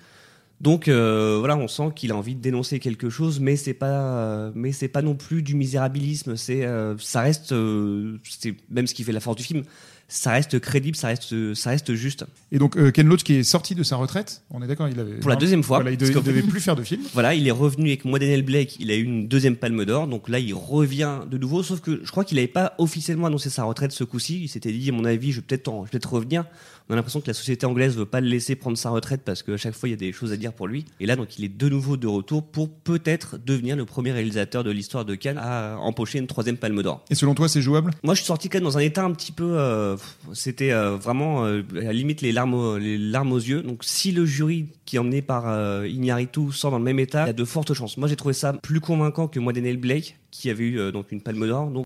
Donc 0.60 0.88
euh, 0.88 1.36
voilà, 1.38 1.56
on 1.56 1.68
sent 1.68 1.92
qu'il 1.96 2.12
a 2.12 2.16
envie 2.16 2.34
de 2.34 2.42
dénoncer 2.42 2.80
quelque 2.80 3.10
chose, 3.10 3.40
mais 3.40 3.56
c'est 3.56 3.76
pas, 3.76 3.86
euh, 3.86 4.52
mais 4.56 4.72
c'est 4.72 4.88
pas 4.88 5.04
non 5.04 5.14
plus 5.16 5.44
du 5.44 5.56
misérabilisme. 5.56 6.36
C'est, 6.36 6.66
euh, 6.66 6.98
ça 6.98 7.22
reste, 7.22 7.52
euh, 7.52 8.18
c'est 8.24 8.56
même 8.70 8.88
ce 8.88 8.96
qui 8.96 9.04
fait 9.04 9.12
la 9.12 9.20
force 9.20 9.38
du 9.38 9.44
film. 9.44 9.64
Ça 10.10 10.32
reste 10.32 10.60
crédible, 10.60 10.96
ça 10.96 11.08
reste, 11.10 11.54
ça 11.54 11.72
reste 11.72 11.94
juste. 11.94 12.26
Et 12.54 12.60
donc, 12.60 12.78
euh, 12.78 12.92
Ken 12.92 13.06
Loach 13.08 13.24
qui 13.24 13.34
est 13.36 13.44
sorti 13.44 13.76
de 13.76 13.84
sa 13.84 13.98
retraite, 13.98 14.42
on 14.52 14.62
est 14.62 14.68
d'accord, 14.68 14.88
il 14.88 14.98
avait. 14.98 15.16
Pour 15.16 15.30
la 15.30 15.36
deuxième 15.36 15.64
fois, 15.64 15.80
Voilà, 15.80 15.92
il 15.92 15.98
devait, 15.98 16.14
il 16.14 16.24
devait 16.24 16.42
plus 16.44 16.62
faire 16.62 16.78
de 16.78 16.84
films. 16.84 17.02
Voilà, 17.14 17.34
il 17.34 17.46
est 17.46 17.52
revenu 17.52 17.88
avec 17.90 18.06
moi 18.06 18.18
Daniel 18.18 18.42
Blake, 18.44 18.78
il 18.80 18.90
a 18.90 18.96
eu 18.96 19.04
une 19.04 19.28
deuxième 19.28 19.58
palme 19.58 19.84
d'or, 19.84 20.08
donc 20.08 20.30
là 20.30 20.40
il 20.40 20.54
revient 20.54 21.20
de 21.30 21.38
nouveau, 21.38 21.62
sauf 21.62 21.82
que 21.82 22.00
je 22.06 22.10
crois 22.12 22.24
qu'il 22.24 22.36
n'avait 22.38 22.48
pas 22.48 22.74
officiellement 22.78 23.28
annoncé 23.28 23.50
sa 23.50 23.66
retraite 23.66 23.92
ce 23.92 24.06
coup-ci, 24.06 24.44
il 24.44 24.48
s'était 24.48 24.72
dit 24.72 24.88
à 24.90 24.94
mon 24.94 25.04
avis 25.04 25.34
je 25.34 25.42
vais 25.42 25.46
peut-être 25.46 25.68
en- 25.68 25.82
je 25.82 25.88
vais 25.88 25.92
peut-être 25.92 26.14
revenir. 26.14 26.46
On 26.90 26.94
a 26.94 26.96
l'impression 26.96 27.20
que 27.22 27.28
la 27.28 27.34
société 27.34 27.66
anglaise 27.66 27.98
veut 27.98 28.06
pas 28.06 28.22
le 28.22 28.28
laisser 28.28 28.56
prendre 28.56 28.78
sa 28.78 28.90
retraite 28.90 29.22
parce 29.26 29.44
qu'à 29.44 29.58
chaque 29.58 29.74
fois 29.74 29.90
il 29.90 29.92
y 29.92 29.96
a 29.96 29.98
des 29.98 30.12
choses 30.14 30.32
à 30.32 30.38
dire 30.38 30.54
pour 30.54 30.68
lui. 30.68 30.86
Et 31.02 31.06
là 31.06 31.16
donc 31.18 31.38
il 31.38 31.44
est 31.46 31.50
de 31.58 31.68
nouveau 31.70 31.98
de 31.98 32.08
retour 32.08 32.44
pour 32.44 32.70
peut-être 32.70 33.38
devenir 33.38 33.76
le 33.76 33.84
premier 33.86 34.12
réalisateur 34.14 34.64
de 34.64 34.72
l'histoire 34.72 35.04
de 35.04 35.16
Cannes 35.16 35.38
à 35.38 35.78
empocher 35.80 36.20
une 36.20 36.28
troisième 36.28 36.56
palme 36.58 36.82
d'or. 36.82 37.04
Et 37.10 37.16
selon 37.16 37.36
toi, 37.36 37.50
c'est 37.50 37.62
jouable? 37.62 37.92
Moi, 38.04 38.14
je 38.14 38.20
suis 38.22 38.28
sorti 38.28 38.50
même 38.54 38.64
dans 38.64 38.78
un 38.78 38.82
état 38.82 39.04
un 39.04 39.12
petit 39.12 39.32
peu. 39.32 39.44
euh, 39.58 39.98
C'était 40.34 40.72
euh, 40.72 40.96
vraiment 40.96 41.46
euh, 41.46 41.62
à 41.78 41.82
la 41.84 41.94
limite 41.94 42.22
les 42.22 42.32
larmes, 42.32 42.54
aux- 42.54 42.78
les 42.78 42.98
larmes 42.98 43.34
aux 43.34 43.38
yeux. 43.40 43.62
Donc, 43.64 43.84
si 43.84 44.12
le 44.12 44.26
jury 44.26 44.68
qui 44.86 44.96
est 44.96 45.00
emmené 45.00 45.22
par 45.22 45.46
Iñárritu 45.86 46.52
sort 46.54 46.72
dans 46.72 46.78
le 46.80 46.84
même 46.86 47.00
état, 47.00 47.24
il 47.26 47.28
y 47.28 47.30
a 47.30 47.34
de 47.34 47.46
fortes 47.46 47.74
chances. 47.74 47.98
Moi, 47.98 48.08
j'ai 48.08 48.16
trouvé 48.16 48.34
ça 48.34 48.54
plus 48.54 48.80
convaincant 48.80 49.28
que 49.28 49.40
moi, 49.40 49.52
Daniel 49.54 49.78
Blake, 49.78 50.18
qui 50.32 50.50
avait 50.50 50.64
eu 50.64 50.92
donc 50.92 51.12
une 51.12 51.22
palme 51.22 51.46
d'or. 51.48 51.70
Donc, 51.70 51.86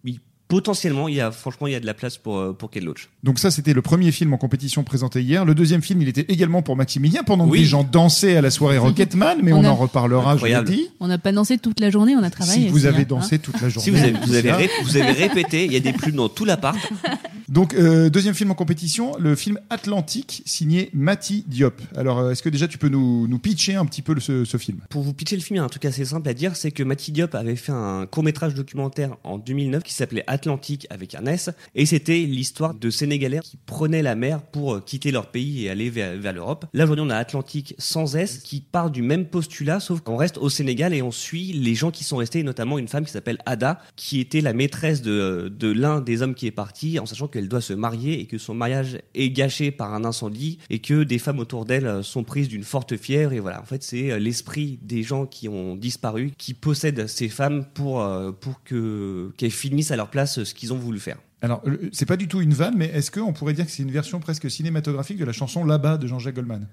potentiellement, 0.51 1.07
il 1.07 1.15
y 1.15 1.21
a 1.21 1.31
franchement, 1.31 1.65
il 1.67 1.73
y 1.73 1.75
a 1.75 1.79
de 1.79 1.85
la 1.85 1.93
place 1.93 2.17
pour 2.17 2.37
euh, 2.37 2.51
pour 2.53 2.69
Ken 2.69 2.83
Loach. 2.85 3.09
Donc 3.23 3.39
ça, 3.39 3.49
c'était 3.49 3.73
le 3.73 3.81
premier 3.81 4.11
film 4.11 4.33
en 4.33 4.37
compétition 4.37 4.83
présenté 4.83 5.21
hier. 5.23 5.45
Le 5.45 5.55
deuxième 5.55 5.81
film, 5.81 6.01
il 6.01 6.09
était 6.09 6.25
également 6.31 6.61
pour 6.61 6.75
Maximilien, 6.75 7.23
pendant 7.23 7.45
que 7.47 7.51
Oui. 7.51 7.59
des 7.59 7.65
gens 7.65 7.83
dansaient 7.89 8.35
à 8.35 8.41
la 8.41 8.51
soirée 8.51 8.77
Rocketman, 8.85 9.39
mais 9.41 9.53
on, 9.53 9.59
On 9.59 9.63
a- 9.63 9.69
en 9.69 9.75
reparlera, 9.75 10.33
Incroyable. 10.33 10.67
je 10.67 10.71
l'ai 10.73 10.77
dit. 10.77 10.89
On 10.99 11.07
n'a 11.07 11.17
pas 11.17 11.31
dansé 11.31 11.57
toute 11.57 11.79
la 11.79 11.89
journée, 11.89 12.15
on 12.15 12.23
a 12.23 12.29
travaillé. 12.29 12.63
Si 12.65 12.69
vous 12.69 12.85
avez 12.85 13.03
hein. 13.03 13.05
dansé 13.07 13.39
toute 13.39 13.59
la 13.61 13.69
journée. 13.69 13.83
Si 13.85 13.89
vous 13.91 13.97
avez, 14.03 14.11
vous 14.11 14.35
avez, 14.35 14.49
Ça. 14.49 14.55
ré- 14.57 14.69
vous 14.83 14.97
avez 14.97 15.11
répété, 15.13 15.65
il 15.65 15.73
y 15.73 15.77
a 15.77 15.79
des 15.79 15.93
plumes 15.93 16.17
dans 16.17 16.29
tout 16.29 16.45
l'appart. 16.45 16.77
Donc, 17.51 17.73
euh, 17.73 18.09
deuxième 18.09 18.33
film 18.33 18.49
en 18.51 18.55
compétition, 18.55 19.11
le 19.19 19.35
film 19.35 19.59
Atlantique, 19.69 20.41
signé 20.45 20.89
Mati 20.93 21.43
Diop. 21.49 21.81
Alors, 21.97 22.19
euh, 22.19 22.31
est-ce 22.31 22.41
que 22.41 22.47
déjà 22.47 22.65
tu 22.65 22.77
peux 22.77 22.87
nous, 22.87 23.27
nous 23.27 23.39
pitcher 23.39 23.75
un 23.75 23.85
petit 23.85 24.01
peu 24.01 24.17
ce, 24.21 24.45
film? 24.57 24.79
Pour 24.89 25.01
vous 25.01 25.13
pitcher 25.13 25.35
le 25.35 25.41
film, 25.41 25.55
il 25.55 25.59
y 25.59 25.61
a 25.61 25.65
un 25.65 25.67
truc 25.67 25.83
assez 25.83 26.05
simple 26.05 26.29
à 26.29 26.33
dire, 26.33 26.55
c'est 26.55 26.71
que 26.71 26.81
Matty 26.81 27.11
Diop 27.11 27.35
avait 27.35 27.57
fait 27.57 27.73
un 27.73 28.05
court-métrage 28.05 28.53
documentaire 28.53 29.17
en 29.25 29.37
2009 29.37 29.83
qui 29.83 29.93
s'appelait 29.93 30.23
Atlantique 30.27 30.87
avec 30.89 31.13
un 31.13 31.25
S, 31.25 31.49
et 31.75 31.85
c'était 31.85 32.19
l'histoire 32.19 32.73
de 32.73 32.89
Sénégalais 32.89 33.39
qui 33.43 33.57
prenaient 33.57 34.01
la 34.01 34.15
mer 34.15 34.41
pour 34.41 34.75
euh, 34.75 34.79
quitter 34.79 35.11
leur 35.11 35.29
pays 35.29 35.65
et 35.65 35.69
aller 35.69 35.89
vers, 35.89 36.31
l'Europe. 36.31 36.67
Là, 36.73 36.85
aujourd'hui, 36.85 37.03
on 37.05 37.09
a 37.09 37.17
Atlantique 37.17 37.75
sans 37.77 38.15
S 38.15 38.37
qui 38.37 38.61
part 38.61 38.91
du 38.91 39.01
même 39.01 39.25
postulat, 39.25 39.81
sauf 39.81 39.99
qu'on 39.99 40.15
reste 40.15 40.37
au 40.37 40.47
Sénégal 40.47 40.93
et 40.93 41.01
on 41.01 41.11
suit 41.11 41.51
les 41.51 41.75
gens 41.75 41.91
qui 41.91 42.05
sont 42.05 42.15
restés, 42.15 42.43
notamment 42.43 42.77
une 42.77 42.87
femme 42.87 43.03
qui 43.03 43.11
s'appelle 43.11 43.39
Ada, 43.45 43.81
qui 43.97 44.21
était 44.21 44.39
la 44.39 44.53
maîtresse 44.53 45.01
de, 45.01 45.53
de 45.53 45.69
l'un 45.69 45.99
des 45.99 46.21
hommes 46.21 46.33
qui 46.33 46.47
est 46.47 46.51
parti, 46.51 46.97
en 46.97 47.05
sachant 47.05 47.27
qu'elle 47.41 47.49
doit 47.49 47.61
se 47.61 47.73
marier 47.73 48.19
et 48.19 48.25
que 48.25 48.37
son 48.37 48.53
mariage 48.53 48.99
est 49.15 49.31
gâché 49.31 49.71
par 49.71 49.93
un 49.93 50.05
incendie 50.05 50.59
et 50.69 50.79
que 50.79 51.03
des 51.03 51.17
femmes 51.17 51.39
autour 51.39 51.65
d'elle 51.65 51.87
euh, 51.87 52.03
sont 52.03 52.23
prises 52.23 52.47
d'une 52.47 52.63
forte 52.63 52.95
fièvre. 52.97 53.33
Et 53.33 53.39
voilà, 53.39 53.61
en 53.61 53.65
fait, 53.65 53.83
c'est 53.83 54.11
euh, 54.11 54.19
l'esprit 54.19 54.77
des 54.83 55.01
gens 55.03 55.25
qui 55.25 55.49
ont 55.49 55.75
disparu 55.75 56.31
qui 56.37 56.53
possèdent 56.53 57.07
ces 57.07 57.29
femmes 57.29 57.65
pour, 57.73 58.01
euh, 58.01 58.31
pour 58.31 58.63
que, 58.63 59.31
qu'elles 59.37 59.51
finissent 59.51 59.91
à 59.91 59.95
leur 59.95 60.09
place 60.09 60.43
ce 60.43 60.53
qu'ils 60.53 60.71
ont 60.73 60.77
voulu 60.77 60.99
faire. 60.99 61.17
Alors, 61.41 61.63
c'est 61.91 62.05
pas 62.05 62.17
du 62.17 62.27
tout 62.27 62.39
une 62.41 62.53
vanne, 62.53 62.75
mais 62.77 62.85
est-ce 62.85 63.09
qu'on 63.09 63.33
pourrait 63.33 63.53
dire 63.53 63.65
que 63.65 63.71
c'est 63.71 63.81
une 63.81 63.91
version 63.91 64.19
presque 64.19 64.49
cinématographique 64.51 65.17
de 65.17 65.25
la 65.25 65.33
chanson 65.33 65.65
Là-bas 65.65 65.97
de 65.97 66.05
Jean-Jacques 66.05 66.35
Goldman? 66.35 66.67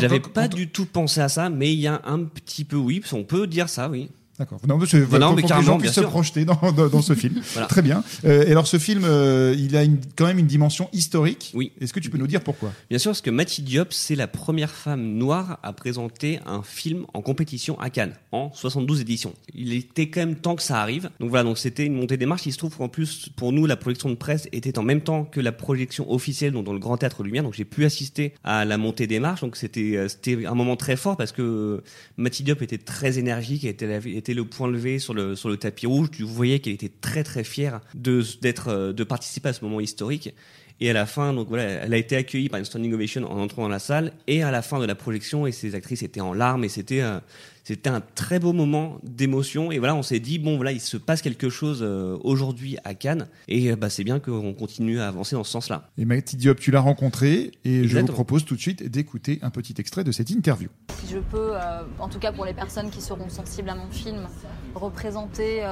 J'avais 0.00 0.20
pas 0.20 0.48
quand- 0.48 0.56
du 0.56 0.68
tout 0.68 0.86
pensé 0.86 1.20
à 1.20 1.28
ça, 1.28 1.50
mais 1.50 1.72
il 1.74 1.80
y 1.80 1.86
a 1.86 2.00
un 2.06 2.20
petit 2.24 2.64
peu, 2.64 2.76
oui, 2.76 3.02
on 3.12 3.24
peut 3.24 3.46
dire 3.46 3.68
ça, 3.68 3.90
oui. 3.90 4.08
D'accord. 4.38 4.60
Non, 4.68 4.76
mais 4.78 4.86
c'est 4.86 5.00
Non, 5.00 5.06
pour 5.28 5.36
mais 5.36 5.42
que 5.42 5.54
les 5.54 5.62
gens 5.62 5.78
puissent 5.78 5.92
se 5.92 6.00
projeter 6.02 6.44
dans, 6.44 6.58
dans, 6.72 6.88
dans 6.88 7.02
ce 7.02 7.14
film. 7.14 7.40
Voilà. 7.52 7.68
Très 7.68 7.80
bien. 7.82 8.04
Euh, 8.24 8.44
et 8.46 8.50
alors, 8.50 8.66
ce 8.66 8.78
film, 8.78 9.02
euh, 9.04 9.54
il 9.58 9.76
a 9.76 9.82
une- 9.84 9.98
quand 10.14 10.26
même 10.26 10.38
une 10.38 10.46
dimension 10.46 10.88
historique. 10.92 11.52
Oui. 11.54 11.72
Est-ce 11.80 11.92
que 11.92 12.00
tu 12.00 12.10
peux 12.10 12.18
nous 12.18 12.26
dire 12.26 12.42
pourquoi? 12.42 12.72
Bien 12.90 12.98
sûr, 12.98 13.10
parce 13.12 13.22
que 13.22 13.30
Matty 13.30 13.62
Diop, 13.62 13.92
c'est 13.92 14.14
la 14.14 14.26
première 14.26 14.70
femme 14.70 15.14
noire 15.14 15.58
à 15.62 15.72
présenter 15.72 16.38
un 16.44 16.62
film 16.62 17.06
en 17.14 17.22
compétition 17.22 17.78
à 17.80 17.88
Cannes, 17.90 18.12
en 18.32 18.50
72 18.52 19.00
éditions. 19.00 19.32
Il 19.54 19.72
était 19.72 20.08
quand 20.10 20.20
même 20.20 20.36
temps 20.36 20.54
que 20.56 20.62
ça 20.62 20.80
arrive. 20.82 21.08
Donc 21.20 21.30
voilà, 21.30 21.44
donc 21.44 21.56
c'était 21.58 21.86
une 21.86 21.94
montée 21.94 22.16
des 22.18 22.26
marches. 22.26 22.44
Il 22.46 22.52
se 22.52 22.58
trouve 22.58 22.76
qu'en 22.76 22.88
plus, 22.88 23.30
pour 23.36 23.52
nous, 23.52 23.64
la 23.66 23.76
projection 23.76 24.10
de 24.10 24.14
presse 24.16 24.48
était 24.52 24.78
en 24.78 24.82
même 24.82 25.00
temps 25.00 25.24
que 25.24 25.40
la 25.40 25.52
projection 25.52 26.10
officielle 26.12 26.52
donc 26.52 26.64
dans 26.66 26.72
le 26.74 26.78
Grand 26.78 26.96
Théâtre 26.98 27.22
Lumière. 27.22 27.42
Donc 27.42 27.54
j'ai 27.54 27.64
pu 27.64 27.84
assister 27.84 28.34
à 28.44 28.64
la 28.64 28.76
montée 28.76 29.06
des 29.06 29.20
marches. 29.20 29.40
Donc 29.40 29.56
c'était 29.56 29.96
euh, 29.96 30.08
c'était 30.08 30.44
un 30.46 30.54
moment 30.54 30.76
très 30.76 30.96
fort 30.96 31.16
parce 31.16 31.32
que 31.32 31.82
Matty 32.16 32.42
Diop 32.42 32.60
était 32.62 32.78
très 32.78 33.18
énergique, 33.18 33.64
était, 33.64 34.00
le 34.34 34.44
point 34.44 34.68
levé 34.68 34.98
sur 34.98 35.14
le, 35.14 35.34
sur 35.36 35.48
le 35.48 35.56
tapis 35.56 35.86
rouge. 35.86 36.10
Tu 36.10 36.22
voyais 36.22 36.58
qu'elle 36.60 36.74
était 36.74 36.92
très 37.00 37.24
très 37.24 37.44
fière 37.44 37.80
de, 37.94 38.22
d'être, 38.40 38.68
euh, 38.68 38.92
de 38.92 39.04
participer 39.04 39.50
à 39.50 39.52
ce 39.52 39.64
moment 39.64 39.80
historique. 39.80 40.34
Et 40.80 40.90
à 40.90 40.92
la 40.92 41.06
fin, 41.06 41.32
donc 41.32 41.48
voilà, 41.48 41.64
elle 41.64 41.94
a 41.94 41.96
été 41.96 42.16
accueillie 42.16 42.48
par 42.48 42.58
une 42.58 42.66
standing 42.66 42.92
ovation 42.92 43.24
en 43.30 43.40
entrant 43.40 43.62
dans 43.62 43.68
la 43.68 43.78
salle. 43.78 44.12
Et 44.26 44.42
à 44.42 44.50
la 44.50 44.60
fin 44.60 44.78
de 44.78 44.84
la 44.84 44.94
projection, 44.94 45.46
et 45.46 45.52
ses 45.52 45.74
actrices 45.74 46.02
étaient 46.02 46.20
en 46.20 46.34
larmes. 46.34 46.64
Et 46.64 46.68
c'était, 46.68 47.00
euh, 47.00 47.18
c'était 47.64 47.88
un 47.88 48.02
très 48.14 48.38
beau 48.38 48.52
moment 48.52 48.98
d'émotion. 49.02 49.72
Et 49.72 49.78
voilà, 49.78 49.94
on 49.94 50.02
s'est 50.02 50.20
dit 50.20 50.38
bon, 50.38 50.56
voilà, 50.56 50.72
il 50.72 50.80
se 50.80 50.98
passe 50.98 51.22
quelque 51.22 51.48
chose 51.48 51.80
euh, 51.82 52.18
aujourd'hui 52.22 52.76
à 52.84 52.94
Cannes. 52.94 53.26
Et 53.48 53.72
euh, 53.72 53.76
bah, 53.76 53.88
c'est 53.88 54.04
bien 54.04 54.20
qu'on 54.20 54.52
continue 54.52 55.00
à 55.00 55.08
avancer 55.08 55.34
dans 55.34 55.44
ce 55.44 55.52
sens-là. 55.52 55.88
Et 55.96 56.04
Maïti 56.04 56.36
Diop, 56.36 56.60
tu 56.60 56.70
l'as 56.70 56.80
rencontré 56.80 57.52
et 57.64 57.88
je 57.88 57.98
vous 57.98 58.06
propose 58.06 58.44
tout 58.44 58.54
de 58.54 58.60
suite 58.60 58.82
d'écouter 58.82 59.38
un 59.40 59.50
petit 59.50 59.74
extrait 59.78 60.04
de 60.04 60.12
cette 60.12 60.28
interview. 60.28 60.68
si 61.02 61.10
je 61.10 61.18
peux, 61.18 61.54
euh, 61.54 61.82
en 61.98 62.08
tout 62.08 62.18
cas 62.18 62.32
pour 62.32 62.44
les 62.44 62.54
personnes 62.54 62.90
qui 62.90 63.00
seront 63.00 63.30
sensibles 63.30 63.70
à 63.70 63.74
mon 63.74 63.90
film, 63.90 64.26
représenter 64.74 65.62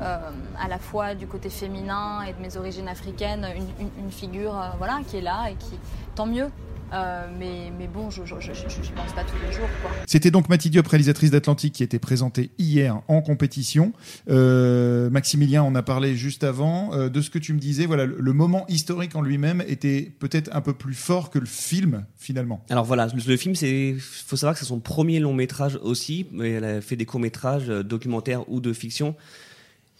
à 0.00 0.68
la 0.68 0.78
fois 0.78 1.14
du 1.14 1.26
côté 1.26 1.50
féminin 1.50 2.22
et 2.22 2.32
de 2.32 2.40
mes 2.40 2.56
origines 2.56 2.88
africaines 2.88 3.46
une, 3.56 3.86
une- 3.86 4.04
une 4.06 4.10
figure 4.10 4.56
euh, 4.56 4.68
voilà, 4.78 5.00
qui 5.06 5.16
est 5.18 5.22
là 5.22 5.48
et 5.50 5.54
qui, 5.54 5.78
tant 6.14 6.26
mieux. 6.26 6.48
Euh, 6.92 7.28
mais, 7.38 7.70
mais 7.78 7.86
bon, 7.86 8.10
je 8.10 8.22
ne 8.22 8.26
pense 8.26 9.12
pas 9.14 9.22
tous 9.22 9.36
les 9.46 9.52
jours. 9.52 9.68
C'était 10.08 10.32
donc 10.32 10.48
Mathilde 10.48 10.72
Diop, 10.72 10.88
réalisatrice 10.88 11.30
d'Atlantique, 11.30 11.72
qui 11.72 11.84
était 11.84 12.00
présentée 12.00 12.50
hier 12.58 13.00
en 13.06 13.22
compétition. 13.22 13.92
Euh, 14.28 15.08
Maximilien 15.08 15.62
en 15.62 15.74
a 15.76 15.82
parlé 15.82 16.16
juste 16.16 16.42
avant. 16.42 16.92
Euh, 16.92 17.08
de 17.08 17.20
ce 17.20 17.30
que 17.30 17.38
tu 17.38 17.52
me 17.52 17.60
disais, 17.60 17.86
voilà, 17.86 18.06
le, 18.06 18.16
le 18.18 18.32
moment 18.32 18.64
historique 18.68 19.14
en 19.14 19.22
lui-même 19.22 19.62
était 19.68 20.10
peut-être 20.18 20.50
un 20.52 20.60
peu 20.60 20.72
plus 20.72 20.94
fort 20.94 21.30
que 21.30 21.38
le 21.38 21.46
film, 21.46 22.04
finalement. 22.16 22.60
Alors 22.70 22.84
voilà, 22.84 23.06
le, 23.06 23.22
le 23.24 23.36
film, 23.36 23.54
c'est, 23.54 23.94
faut 24.00 24.34
savoir 24.34 24.54
que 24.54 24.58
c'est 24.60 24.66
son 24.66 24.80
premier 24.80 25.20
long 25.20 25.32
métrage 25.34 25.78
aussi, 25.84 26.26
mais 26.32 26.50
elle 26.50 26.64
a 26.64 26.80
fait 26.80 26.96
des 26.96 27.06
courts 27.06 27.20
métrages 27.20 27.70
euh, 27.70 27.84
documentaires 27.84 28.48
ou 28.50 28.60
de 28.60 28.72
fiction. 28.72 29.14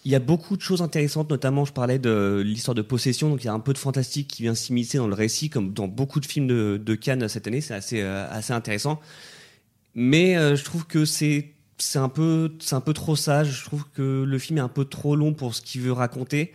Il 0.04 0.10
y 0.10 0.14
a 0.14 0.18
beaucoup 0.18 0.56
de 0.56 0.62
choses 0.62 0.80
intéressantes, 0.80 1.28
notamment 1.28 1.64
je 1.64 1.72
parlais 1.72 1.98
de 1.98 2.42
l'histoire 2.44 2.74
de 2.74 2.82
possession, 2.82 3.28
donc 3.28 3.42
il 3.42 3.46
y 3.46 3.50
a 3.50 3.52
un 3.52 3.60
peu 3.60 3.74
de 3.74 3.78
fantastique 3.78 4.28
qui 4.28 4.42
vient 4.42 4.54
s'immiscer 4.54 4.96
dans 4.96 5.08
le 5.08 5.14
récit, 5.14 5.50
comme 5.50 5.72
dans 5.72 5.88
beaucoup 5.88 6.20
de 6.20 6.26
films 6.26 6.46
de, 6.46 6.94
Cannes 6.94 7.28
cette 7.28 7.46
année, 7.46 7.60
c'est 7.60 7.74
assez, 7.74 8.00
euh, 8.00 8.26
assez 8.30 8.52
intéressant. 8.52 9.00
Mais 9.94 10.36
euh, 10.36 10.56
je 10.56 10.64
trouve 10.64 10.86
que 10.86 11.04
c'est 11.04 11.52
un 11.94 12.04
un 12.04 12.08
peu 12.08 12.92
trop 12.94 13.16
sage. 13.16 13.60
Je 13.60 13.64
trouve 13.64 13.84
que 13.94 14.24
le 14.24 14.38
film 14.38 14.58
est 14.58 14.62
un 14.62 14.68
peu 14.68 14.84
trop 14.84 15.16
long 15.16 15.34
pour 15.34 15.54
ce 15.54 15.60
qu'il 15.60 15.82
veut 15.82 15.92
raconter. 15.92 16.52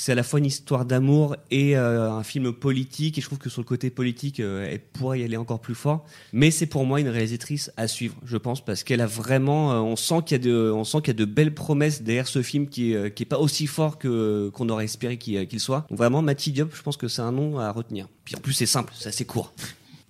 C'est 0.00 0.12
à 0.12 0.14
la 0.14 0.22
fois 0.22 0.38
une 0.38 0.46
histoire 0.46 0.84
d'amour 0.84 1.34
et 1.50 1.76
euh, 1.76 2.12
un 2.12 2.22
film 2.22 2.52
politique. 2.52 3.18
Et 3.18 3.20
je 3.20 3.26
trouve 3.26 3.38
que 3.38 3.50
sur 3.50 3.60
le 3.60 3.66
côté 3.66 3.90
politique, 3.90 4.38
euh, 4.38 4.68
elle 4.70 4.78
pourrait 4.78 5.18
y 5.18 5.24
aller 5.24 5.36
encore 5.36 5.58
plus 5.58 5.74
fort. 5.74 6.04
Mais 6.32 6.52
c'est 6.52 6.66
pour 6.66 6.86
moi 6.86 7.00
une 7.00 7.08
réalisatrice 7.08 7.72
à 7.76 7.88
suivre, 7.88 8.14
je 8.24 8.36
pense, 8.36 8.64
parce 8.64 8.84
qu'elle 8.84 9.00
a 9.00 9.06
vraiment. 9.06 9.72
euh, 9.72 9.80
on 9.80 9.96
sent 9.96 10.20
qu'il 10.24 10.36
y 10.36 10.40
a 10.40 10.44
de 10.44 10.70
on 10.70 10.84
sent 10.84 10.98
qu'il 10.98 11.08
y 11.08 11.10
a 11.10 11.14
de 11.14 11.24
belles 11.24 11.52
promesses 11.52 12.02
derrière 12.02 12.28
ce 12.28 12.42
film 12.42 12.68
qui 12.68 12.92
est 12.92 13.12
qui 13.12 13.24
est 13.24 13.26
pas 13.26 13.38
aussi 13.38 13.66
fort 13.66 13.98
que 13.98 14.50
qu'on 14.54 14.68
aurait 14.68 14.84
espéré 14.84 15.18
qu'il 15.18 15.44
qu'il 15.48 15.58
soit. 15.58 15.84
Donc 15.90 15.98
vraiment, 15.98 16.22
Mathilde 16.22 16.54
Diop, 16.54 16.76
je 16.76 16.82
pense 16.82 16.96
que 16.96 17.08
c'est 17.08 17.22
un 17.22 17.32
nom 17.32 17.58
à 17.58 17.72
retenir. 17.72 18.06
Puis 18.24 18.36
en 18.36 18.40
plus, 18.40 18.52
c'est 18.52 18.66
simple, 18.66 18.92
c'est 18.96 19.08
assez 19.08 19.24
court. 19.24 19.52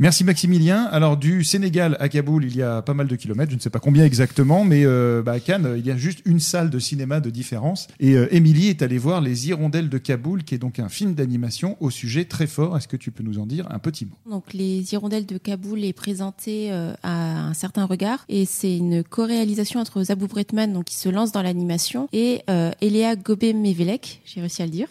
Merci 0.01 0.23
Maximilien. 0.23 0.85
Alors 0.85 1.17
du 1.17 1.43
Sénégal 1.43 1.97
à 1.99 2.09
Kaboul, 2.09 2.45
il 2.45 2.57
y 2.57 2.63
a 2.63 2.83
pas 2.83 2.95
mal 2.95 3.09
de 3.09 3.17
kilomètres, 3.17 3.51
je 3.51 3.57
ne 3.57 3.61
sais 3.61 3.69
pas 3.69 3.81
combien 3.81 4.05
exactement, 4.05 4.63
mais 4.63 4.87
euh, 4.87 5.23
bah, 5.23 5.33
à 5.33 5.41
Cannes, 5.41 5.75
il 5.77 5.85
y 5.85 5.91
a 5.91 5.97
juste 5.97 6.21
une 6.25 6.39
salle 6.39 6.71
de 6.71 6.79
cinéma 6.79 7.19
de 7.19 7.31
différence. 7.31 7.89
Et 7.99 8.15
euh, 8.15 8.33
Émilie 8.33 8.69
est 8.69 8.81
allée 8.83 8.97
voir 8.97 9.21
Les 9.21 9.49
Hirondelles 9.49 9.89
de 9.89 9.99
Kaboul, 9.99 10.45
qui 10.45 10.55
est 10.55 10.59
donc 10.59 10.79
un 10.79 10.89
film 10.89 11.15
d'animation 11.15 11.77
au 11.81 11.91
sujet 11.91 12.27
très 12.27 12.47
fort. 12.47 12.77
Est-ce 12.77 12.87
que 12.87 12.97
tu 12.97 13.11
peux 13.11 13.25
nous 13.25 13.41
en 13.41 13.47
dire 13.47 13.67
un 13.73 13.81
petit 13.81 14.07
mot? 14.07 14.13
Donc 14.31 14.53
les 14.55 14.95
Hirondelles 14.95 15.27
de 15.27 15.37
Kaboul 15.37 15.85
est 15.85 15.93
présenté 15.93 16.71
euh, 16.71 16.95
à 17.03 17.49
un 17.49 17.55
certain 17.55 17.85
regard 17.85 18.25
et 18.29 18.45
c'est 18.45 18.77
une 18.77 19.03
co-réalisation 19.03 19.81
entre 19.81 20.05
Zabou 20.05 20.29
Bretman 20.29 20.73
donc 20.73 20.85
qui 20.85 20.95
se 20.95 21.09
lance 21.09 21.33
dans 21.33 21.43
l'animation 21.43 22.09
et 22.13 22.43
euh, 22.49 22.71
Eléa 22.81 23.17
Gobé-Mevelek, 23.17 24.23
j'ai 24.25 24.43
réussi 24.43 24.63
à 24.63 24.67
le 24.67 24.71
dire, 24.71 24.87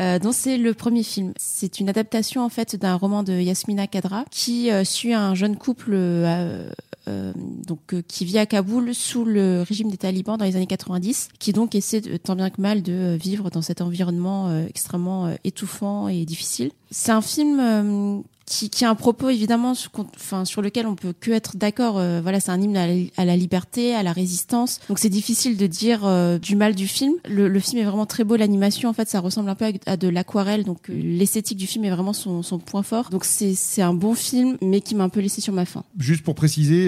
euh, 0.00 0.18
dont 0.18 0.32
c'est 0.32 0.56
le 0.56 0.72
premier 0.72 1.02
film. 1.02 1.34
C'est 1.36 1.80
une 1.80 1.90
adaptation 1.90 2.42
en 2.42 2.48
fait 2.48 2.76
d'un 2.76 2.94
roman 2.94 3.22
de 3.22 3.34
Yasmina 3.34 3.86
Kadra 3.86 4.24
euh, 4.70 4.84
suit 4.84 5.14
un 5.14 5.34
jeune 5.34 5.56
couple 5.56 5.92
euh, 5.94 6.70
euh, 7.08 7.32
donc 7.66 7.94
qui 8.06 8.24
vit 8.24 8.38
à 8.38 8.46
Kaboul 8.46 8.94
sous 8.94 9.24
le 9.24 9.62
régime 9.62 9.90
des 9.90 9.96
talibans 9.96 10.36
dans 10.36 10.44
les 10.44 10.56
années 10.56 10.66
90, 10.66 11.28
qui 11.38 11.52
donc 11.52 11.74
essaie 11.74 12.00
tant 12.18 12.36
bien 12.36 12.50
que 12.50 12.60
mal 12.60 12.82
de 12.82 13.16
vivre 13.20 13.50
dans 13.50 13.62
cet 13.62 13.80
environnement 13.80 14.64
extrêmement 14.68 15.34
étouffant 15.44 16.08
et 16.08 16.24
difficile. 16.24 16.70
C'est 16.90 17.12
un 17.12 17.22
film 17.22 18.22
qui, 18.48 18.70
qui 18.70 18.84
a 18.84 18.90
un 18.90 18.94
propos 18.94 19.28
évidemment 19.28 19.74
sur, 19.74 19.90
enfin, 20.16 20.44
sur 20.44 20.62
lequel 20.62 20.86
on 20.86 20.94
peut 20.94 21.12
que 21.18 21.30
être 21.30 21.56
d'accord. 21.56 21.98
Euh, 21.98 22.20
voilà, 22.22 22.40
c'est 22.40 22.50
un 22.50 22.60
hymne 22.60 22.76
à 22.76 22.86
la, 22.86 22.94
à 23.16 23.24
la 23.24 23.36
liberté, 23.36 23.94
à 23.94 24.02
la 24.02 24.12
résistance. 24.12 24.80
Donc 24.88 24.98
c'est 24.98 25.10
difficile 25.10 25.56
de 25.56 25.66
dire 25.66 26.00
euh, 26.04 26.38
du 26.38 26.56
mal 26.56 26.74
du 26.74 26.88
film. 26.88 27.12
Le, 27.28 27.48
le 27.48 27.60
film 27.60 27.80
est 27.82 27.84
vraiment 27.84 28.06
très 28.06 28.24
beau. 28.24 28.36
L'animation, 28.36 28.88
en 28.88 28.92
fait, 28.94 29.08
ça 29.08 29.20
ressemble 29.20 29.50
un 29.50 29.54
peu 29.54 29.66
à, 29.66 29.92
à 29.92 29.96
de 29.96 30.08
l'aquarelle. 30.08 30.64
Donc 30.64 30.88
euh, 30.88 30.94
l'esthétique 30.94 31.58
du 31.58 31.66
film 31.66 31.84
est 31.84 31.90
vraiment 31.90 32.14
son, 32.14 32.42
son 32.42 32.58
point 32.58 32.82
fort. 32.82 33.10
Donc 33.10 33.24
c'est 33.24 33.82
un 33.82 33.94
bon 33.94 34.14
film, 34.14 34.56
mais 34.62 34.80
qui 34.80 34.94
m'a 34.94 35.04
un 35.04 35.08
peu 35.08 35.20
laissé 35.20 35.40
sur 35.40 35.52
ma 35.52 35.66
faim. 35.66 35.84
Juste 35.98 36.24
pour 36.24 36.34
préciser, 36.34 36.86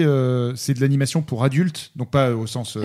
c'est 0.55 0.73
de 0.73 0.81
l'animation 0.81 1.21
pour 1.21 1.43
adultes, 1.43 1.91
donc 1.95 2.09
pas 2.09 2.31
au 2.31 2.47
sens 2.47 2.77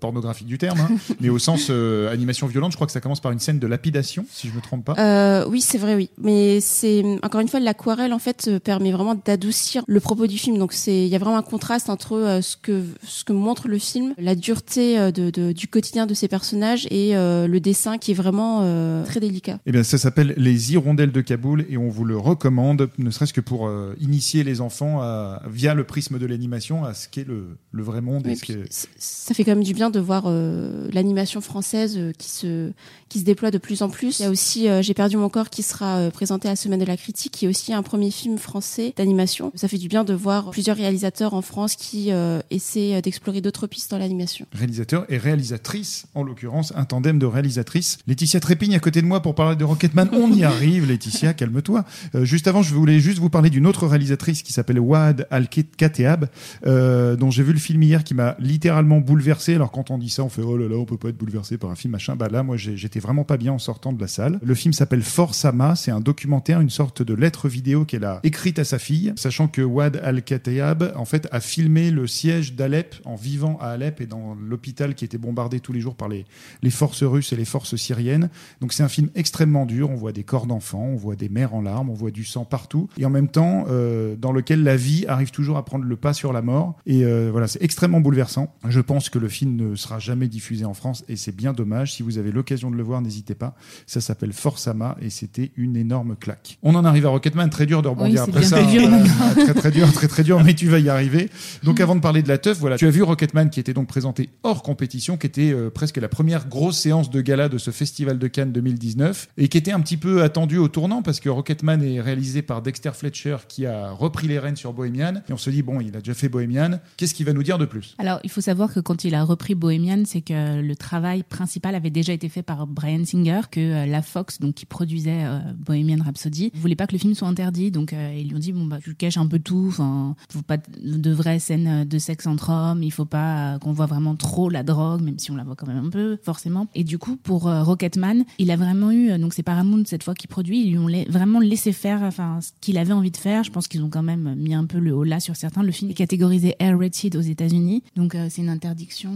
pornographique 0.00 0.46
du 0.46 0.58
terme, 0.58 0.80
hein, 0.80 0.96
mais 1.20 1.28
au 1.28 1.38
sens 1.38 1.70
animation 1.70 2.46
violente. 2.46 2.72
Je 2.72 2.76
crois 2.76 2.86
que 2.86 2.92
ça 2.92 3.00
commence 3.00 3.20
par 3.20 3.32
une 3.32 3.38
scène 3.38 3.58
de 3.58 3.66
lapidation, 3.66 4.26
si 4.30 4.48
je 4.48 4.54
me 4.54 4.60
trompe 4.60 4.84
pas. 4.84 5.46
Oui, 5.46 5.60
c'est 5.60 5.78
vrai, 5.78 5.94
oui. 5.94 6.10
Mais 6.18 6.60
c'est 6.60 7.04
encore 7.22 7.40
une 7.40 7.48
fois 7.48 7.60
l'aquarelle 7.60 8.12
en 8.16 8.18
fait 8.18 8.46
euh, 8.48 8.58
permet 8.58 8.90
vraiment 8.92 9.14
d'adoucir 9.14 9.84
le 9.86 10.00
propos 10.00 10.26
du 10.26 10.38
film. 10.38 10.58
Donc 10.58 10.72
c'est 10.72 11.04
il 11.06 11.08
y 11.08 11.14
a 11.14 11.18
vraiment 11.18 11.36
un 11.38 11.42
contraste 11.42 11.88
entre 11.90 12.14
euh, 12.14 12.40
ce 12.42 12.56
que 12.56 12.82
ce 13.06 13.22
que 13.24 13.32
montre 13.32 13.68
le 13.68 13.78
film, 13.78 14.14
la 14.18 14.34
dureté 14.34 14.98
euh, 14.98 15.10
de, 15.12 15.30
de- 15.30 15.52
du 15.52 15.68
quotidien 15.68 16.06
de 16.06 16.14
ces 16.14 16.28
personnages 16.28 16.86
et 16.90 17.12
le 17.14 17.58
dessin 17.58 17.98
qui 17.98 18.10
est 18.10 18.14
vraiment 18.14 18.60
très 19.04 19.20
délicat. 19.20 19.58
Eh 19.66 19.72
bien, 19.72 19.82
ça 19.82 19.98
s'appelle 19.98 20.34
Les 20.36 20.72
Hirondelles 20.72 21.12
de 21.12 21.20
Kaboul 21.20 21.66
et 21.68 21.76
on 21.76 21.88
vous 21.88 22.04
le 22.04 22.16
recommande, 22.16 22.90
ne 22.98 23.10
serait-ce 23.10 23.32
que 23.32 23.40
pour 23.40 23.70
initier 24.00 24.44
les 24.44 24.60
enfants 24.60 25.00
à, 25.02 25.42
via 25.50 25.74
le 25.74 25.84
prisme 25.84 26.18
de 26.18 26.26
l'animation 26.26 26.84
à 26.84 26.94
ce 26.94 27.08
qu'est 27.08 27.26
le, 27.26 27.56
le 27.72 27.82
vrai 27.82 28.00
monde. 28.00 28.26
Et 28.26 28.34
ce 28.34 28.40
puis, 28.40 28.56
ça 28.98 29.34
fait 29.34 29.44
quand 29.44 29.52
même 29.52 29.62
du 29.64 29.74
bien 29.74 29.90
de 29.90 30.00
voir 30.00 30.24
euh, 30.26 30.88
l'animation 30.92 31.40
française 31.40 31.94
euh, 31.96 32.12
qui 32.16 32.28
se 32.30 32.72
qui 33.08 33.20
se 33.20 33.24
déploie 33.24 33.50
de 33.50 33.58
plus 33.58 33.82
en 33.82 33.88
plus. 33.88 34.18
Il 34.18 34.22
y 34.22 34.26
a 34.26 34.30
aussi 34.30 34.68
euh, 34.68 34.82
J'ai 34.82 34.94
perdu 34.94 35.16
mon 35.16 35.28
corps 35.28 35.48
qui 35.50 35.62
sera 35.62 36.10
présenté 36.10 36.48
à 36.48 36.52
la 36.52 36.56
semaine 36.56 36.80
de 36.80 36.84
la 36.84 36.96
critique, 36.96 37.32
qui 37.32 37.44
est 37.44 37.48
aussi 37.48 37.72
un 37.72 37.82
premier 37.82 38.05
film 38.10 38.38
français 38.38 38.94
d'animation. 38.96 39.52
Ça 39.54 39.68
fait 39.68 39.78
du 39.78 39.88
bien 39.88 40.04
de 40.04 40.14
voir 40.14 40.50
plusieurs 40.50 40.76
réalisateurs 40.76 41.34
en 41.34 41.42
France 41.42 41.76
qui 41.76 42.12
euh, 42.12 42.40
essaient 42.50 43.00
d'explorer 43.02 43.40
d'autres 43.40 43.66
pistes 43.66 43.90
dans 43.90 43.98
l'animation. 43.98 44.46
réalisateur 44.52 45.04
et 45.08 45.18
réalisatrice, 45.18 46.06
en 46.14 46.22
l'occurrence, 46.22 46.72
un 46.76 46.84
tandem 46.84 47.18
de 47.18 47.26
réalisatrices. 47.26 47.98
Laetitia 48.06 48.40
Trépigne 48.40 48.74
à 48.74 48.78
côté 48.78 49.02
de 49.02 49.06
moi 49.06 49.20
pour 49.20 49.34
parler 49.34 49.56
de 49.56 49.64
Rocketman. 49.64 50.08
On 50.12 50.32
y 50.32 50.44
arrive, 50.44 50.86
Laetitia, 50.88 51.34
calme-toi. 51.34 51.84
Euh, 52.14 52.24
juste 52.24 52.48
avant, 52.48 52.62
je 52.62 52.74
voulais 52.74 53.00
juste 53.00 53.18
vous 53.18 53.30
parler 53.30 53.50
d'une 53.50 53.66
autre 53.66 53.86
réalisatrice 53.86 54.42
qui 54.42 54.52
s'appelle 54.52 54.80
Wad 54.80 55.26
Al-Kateab, 55.30 56.28
euh, 56.66 57.16
dont 57.16 57.30
j'ai 57.30 57.42
vu 57.42 57.52
le 57.52 57.58
film 57.58 57.82
hier 57.82 58.04
qui 58.04 58.14
m'a 58.14 58.36
littéralement 58.38 58.98
bouleversé. 58.98 59.54
Alors 59.54 59.70
quand 59.70 59.90
on 59.90 59.98
dit 59.98 60.10
ça, 60.10 60.22
on 60.22 60.28
fait 60.28 60.42
oh 60.42 60.56
là 60.56 60.68
là, 60.68 60.76
on 60.76 60.84
peut 60.84 60.96
pas 60.96 61.08
être 61.08 61.16
bouleversé 61.16 61.58
par 61.58 61.70
un 61.70 61.74
film 61.74 61.92
machin. 61.92 62.16
Bah 62.16 62.28
là, 62.28 62.42
moi, 62.42 62.56
j'étais 62.56 63.00
vraiment 63.00 63.24
pas 63.24 63.36
bien 63.36 63.52
en 63.52 63.58
sortant 63.58 63.92
de 63.92 64.00
la 64.00 64.08
salle. 64.08 64.38
Le 64.42 64.54
film 64.54 64.72
s'appelle 64.72 65.02
Forsama. 65.02 65.76
C'est 65.76 65.90
un 65.90 66.00
documentaire, 66.00 66.60
une 66.60 66.70
sorte 66.70 67.02
de 67.02 67.14
lettre 67.14 67.48
vidéo 67.48 67.84
qu'elle 67.96 68.04
a 68.04 68.20
écrite 68.24 68.58
à 68.58 68.64
sa 68.64 68.78
fille, 68.78 69.12
sachant 69.16 69.48
que 69.48 69.62
Wad 69.62 70.00
Al-Kateab, 70.02 70.92
en 70.96 71.04
fait, 71.04 71.28
a 71.32 71.40
filmé 71.40 71.90
le 71.90 72.06
siège 72.06 72.54
d'Alep 72.54 72.94
en 73.04 73.14
vivant 73.14 73.58
à 73.60 73.68
Alep 73.68 74.00
et 74.00 74.06
dans 74.06 74.34
l'hôpital 74.34 74.94
qui 74.94 75.04
était 75.04 75.18
bombardé 75.18 75.60
tous 75.60 75.72
les 75.72 75.80
jours 75.80 75.94
par 75.94 76.08
les, 76.08 76.26
les 76.62 76.70
forces 76.70 77.02
russes 77.02 77.32
et 77.32 77.36
les 77.36 77.44
forces 77.44 77.76
syriennes. 77.76 78.28
Donc 78.60 78.72
c'est 78.72 78.82
un 78.82 78.88
film 78.88 79.08
extrêmement 79.14 79.66
dur. 79.66 79.90
On 79.90 79.94
voit 79.94 80.12
des 80.12 80.24
corps 80.24 80.46
d'enfants, 80.46 80.84
on 80.92 80.96
voit 80.96 81.16
des 81.16 81.28
mères 81.28 81.54
en 81.54 81.62
larmes, 81.62 81.90
on 81.90 81.94
voit 81.94 82.10
du 82.10 82.24
sang 82.24 82.44
partout, 82.44 82.88
et 82.98 83.06
en 83.06 83.10
même 83.10 83.28
temps 83.28 83.64
euh, 83.68 84.16
dans 84.16 84.32
lequel 84.32 84.62
la 84.62 84.76
vie 84.76 85.06
arrive 85.06 85.30
toujours 85.30 85.56
à 85.56 85.64
prendre 85.64 85.84
le 85.84 85.96
pas 85.96 86.12
sur 86.12 86.32
la 86.32 86.42
mort. 86.42 86.76
Et 86.86 87.04
euh, 87.04 87.30
voilà, 87.30 87.46
c'est 87.46 87.62
extrêmement 87.62 88.00
bouleversant. 88.00 88.54
Je 88.68 88.80
pense 88.80 89.08
que 89.08 89.18
le 89.18 89.28
film 89.28 89.56
ne 89.56 89.74
sera 89.74 89.98
jamais 89.98 90.28
diffusé 90.28 90.64
en 90.64 90.74
France, 90.74 91.04
et 91.08 91.16
c'est 91.16 91.34
bien 91.34 91.52
dommage. 91.52 91.94
Si 91.94 92.02
vous 92.02 92.18
avez 92.18 92.32
l'occasion 92.32 92.70
de 92.70 92.76
le 92.76 92.82
voir, 92.82 93.00
n'hésitez 93.00 93.34
pas. 93.34 93.54
Ça 93.86 94.00
s'appelle 94.00 94.32
Forsama, 94.32 94.96
et 95.00 95.10
c'était 95.10 95.52
une 95.56 95.76
énorme 95.76 96.16
claque. 96.16 96.58
On 96.62 96.74
en 96.74 96.84
arrive 96.84 97.06
à 97.06 97.10
Rocketman, 97.10 97.48
très 97.50 97.66
dur 97.66 97.82
de 97.82 97.85
rebondir 97.88 98.24
Oui, 98.24 98.30
après 98.30 98.42
ça. 98.44 98.56
très 98.62 98.66
dur, 98.66 98.88
très 99.34 99.54
très 99.54 99.70
dur, 99.70 99.92
très 99.92 100.08
très 100.08 100.22
dur, 100.22 100.42
mais 100.42 100.54
tu 100.54 100.68
vas 100.68 100.78
y 100.78 100.88
arriver. 100.88 101.30
Donc 101.62 101.80
avant 101.80 101.94
de 101.94 102.00
parler 102.00 102.22
de 102.22 102.28
la 102.28 102.38
teuf, 102.38 102.58
voilà, 102.58 102.76
tu 102.76 102.86
as 102.86 102.90
vu 102.90 103.02
Rocketman 103.02 103.50
qui 103.50 103.60
était 103.60 103.74
donc 103.74 103.88
présenté 103.88 104.30
hors 104.42 104.62
compétition, 104.62 105.16
qui 105.16 105.26
était 105.26 105.52
euh, 105.52 105.70
presque 105.70 105.96
la 105.96 106.08
première 106.08 106.48
grosse 106.48 106.78
séance 106.78 107.10
de 107.10 107.20
gala 107.20 107.48
de 107.48 107.58
ce 107.58 107.70
festival 107.70 108.18
de 108.18 108.26
Cannes 108.28 108.52
2019 108.52 109.28
et 109.38 109.48
qui 109.48 109.58
était 109.58 109.72
un 109.72 109.80
petit 109.80 109.96
peu 109.96 110.22
attendu 110.22 110.58
au 110.58 110.68
tournant 110.68 111.02
parce 111.02 111.20
que 111.20 111.28
Rocketman 111.28 111.82
est 111.82 112.00
réalisé 112.00 112.42
par 112.42 112.62
Dexter 112.62 112.90
Fletcher 112.94 113.36
qui 113.48 113.66
a 113.66 113.90
repris 113.90 114.28
les 114.28 114.38
rênes 114.38 114.56
sur 114.56 114.72
Bohemian 114.72 115.22
et 115.28 115.32
on 115.32 115.36
se 115.36 115.50
dit 115.50 115.62
bon, 115.62 115.80
il 115.80 115.96
a 115.96 116.00
déjà 116.00 116.14
fait 116.14 116.28
Bohemian, 116.28 116.80
qu'est-ce 116.96 117.14
qu'il 117.14 117.26
va 117.26 117.32
nous 117.32 117.42
dire 117.42 117.58
de 117.58 117.64
plus? 117.64 117.94
Alors, 117.98 118.20
il 118.24 118.30
faut 118.30 118.40
savoir 118.40 118.72
que 118.72 118.80
quand 118.80 119.04
il 119.04 119.14
a 119.14 119.24
repris 119.24 119.54
Bohemian, 119.54 120.02
c'est 120.06 120.20
que 120.20 120.60
le 120.60 120.76
travail 120.76 121.22
principal 121.22 121.74
avait 121.74 121.90
déjà 121.90 122.12
été 122.12 122.28
fait 122.28 122.42
par 122.42 122.66
Brian 122.66 123.04
Singer, 123.04 123.42
que 123.50 123.60
euh, 123.60 123.86
la 123.86 124.02
Fox, 124.02 124.40
donc 124.40 124.54
qui 124.54 124.66
produisait 124.66 125.24
euh, 125.24 125.38
Bohemian 125.58 126.02
Rhapsody, 126.04 126.52
voulait 126.54 126.76
pas 126.76 126.86
que 126.86 126.92
le 126.92 126.98
film 126.98 127.14
soit 127.14 127.28
interdit, 127.28 127.65
donc 127.70 127.92
euh, 127.92 128.14
ils 128.18 128.28
lui 128.28 128.36
ont 128.36 128.38
dit 128.38 128.52
bon 128.52 128.64
bah 128.64 128.78
tu 128.82 128.94
caches 128.94 129.16
un 129.18 129.26
peu 129.26 129.38
tout, 129.38 129.66
enfin 129.68 130.14
faut 130.30 130.42
pas 130.42 130.56
de 130.58 131.10
vraies 131.12 131.38
scènes 131.38 131.66
euh, 131.66 131.84
de 131.84 131.98
sexe 131.98 132.26
entre 132.26 132.50
hommes, 132.50 132.82
il 132.82 132.90
faut 132.90 133.04
pas 133.04 133.54
euh, 133.54 133.58
qu'on 133.58 133.72
voit 133.72 133.86
vraiment 133.86 134.14
trop 134.16 134.48
la 134.48 134.62
drogue, 134.62 135.02
même 135.02 135.18
si 135.18 135.30
on 135.30 135.36
la 135.36 135.44
voit 135.44 135.56
quand 135.56 135.66
même 135.66 135.84
un 135.86 135.90
peu 135.90 136.18
forcément. 136.22 136.66
Et 136.74 136.84
du 136.84 136.98
coup 136.98 137.16
pour 137.16 137.42
Rocketman, 137.44 138.24
il 138.38 138.50
a 138.50 138.56
vraiment 138.56 138.90
eu 138.92 139.18
donc 139.18 139.34
c'est 139.34 139.42
Paramount 139.42 139.82
cette 139.86 140.02
fois 140.02 140.14
qui 140.14 140.26
produit, 140.26 140.62
ils 140.64 140.70
lui 140.70 140.78
ont 140.78 140.88
la- 140.88 141.04
vraiment 141.08 141.40
laissé 141.40 141.72
faire 141.72 142.02
enfin 142.02 142.40
ce 142.40 142.50
qu'il 142.60 142.78
avait 142.78 142.92
envie 142.92 143.10
de 143.10 143.16
faire. 143.16 143.44
Je 143.44 143.50
pense 143.50 143.68
qu'ils 143.68 143.82
ont 143.82 143.90
quand 143.90 144.02
même 144.02 144.34
mis 144.36 144.54
un 144.54 144.64
peu 144.64 144.78
le 144.78 144.94
haut 144.94 145.04
là 145.04 145.20
sur 145.20 145.36
certains. 145.36 145.62
Le 145.62 145.72
film 145.72 145.90
est 145.90 145.94
catégorisé 145.94 146.54
R-rated 146.60 147.16
aux 147.16 147.20
États-Unis, 147.20 147.82
donc 147.96 148.14
euh, 148.14 148.28
c'est 148.30 148.42
une 148.42 148.48
interdiction. 148.48 149.10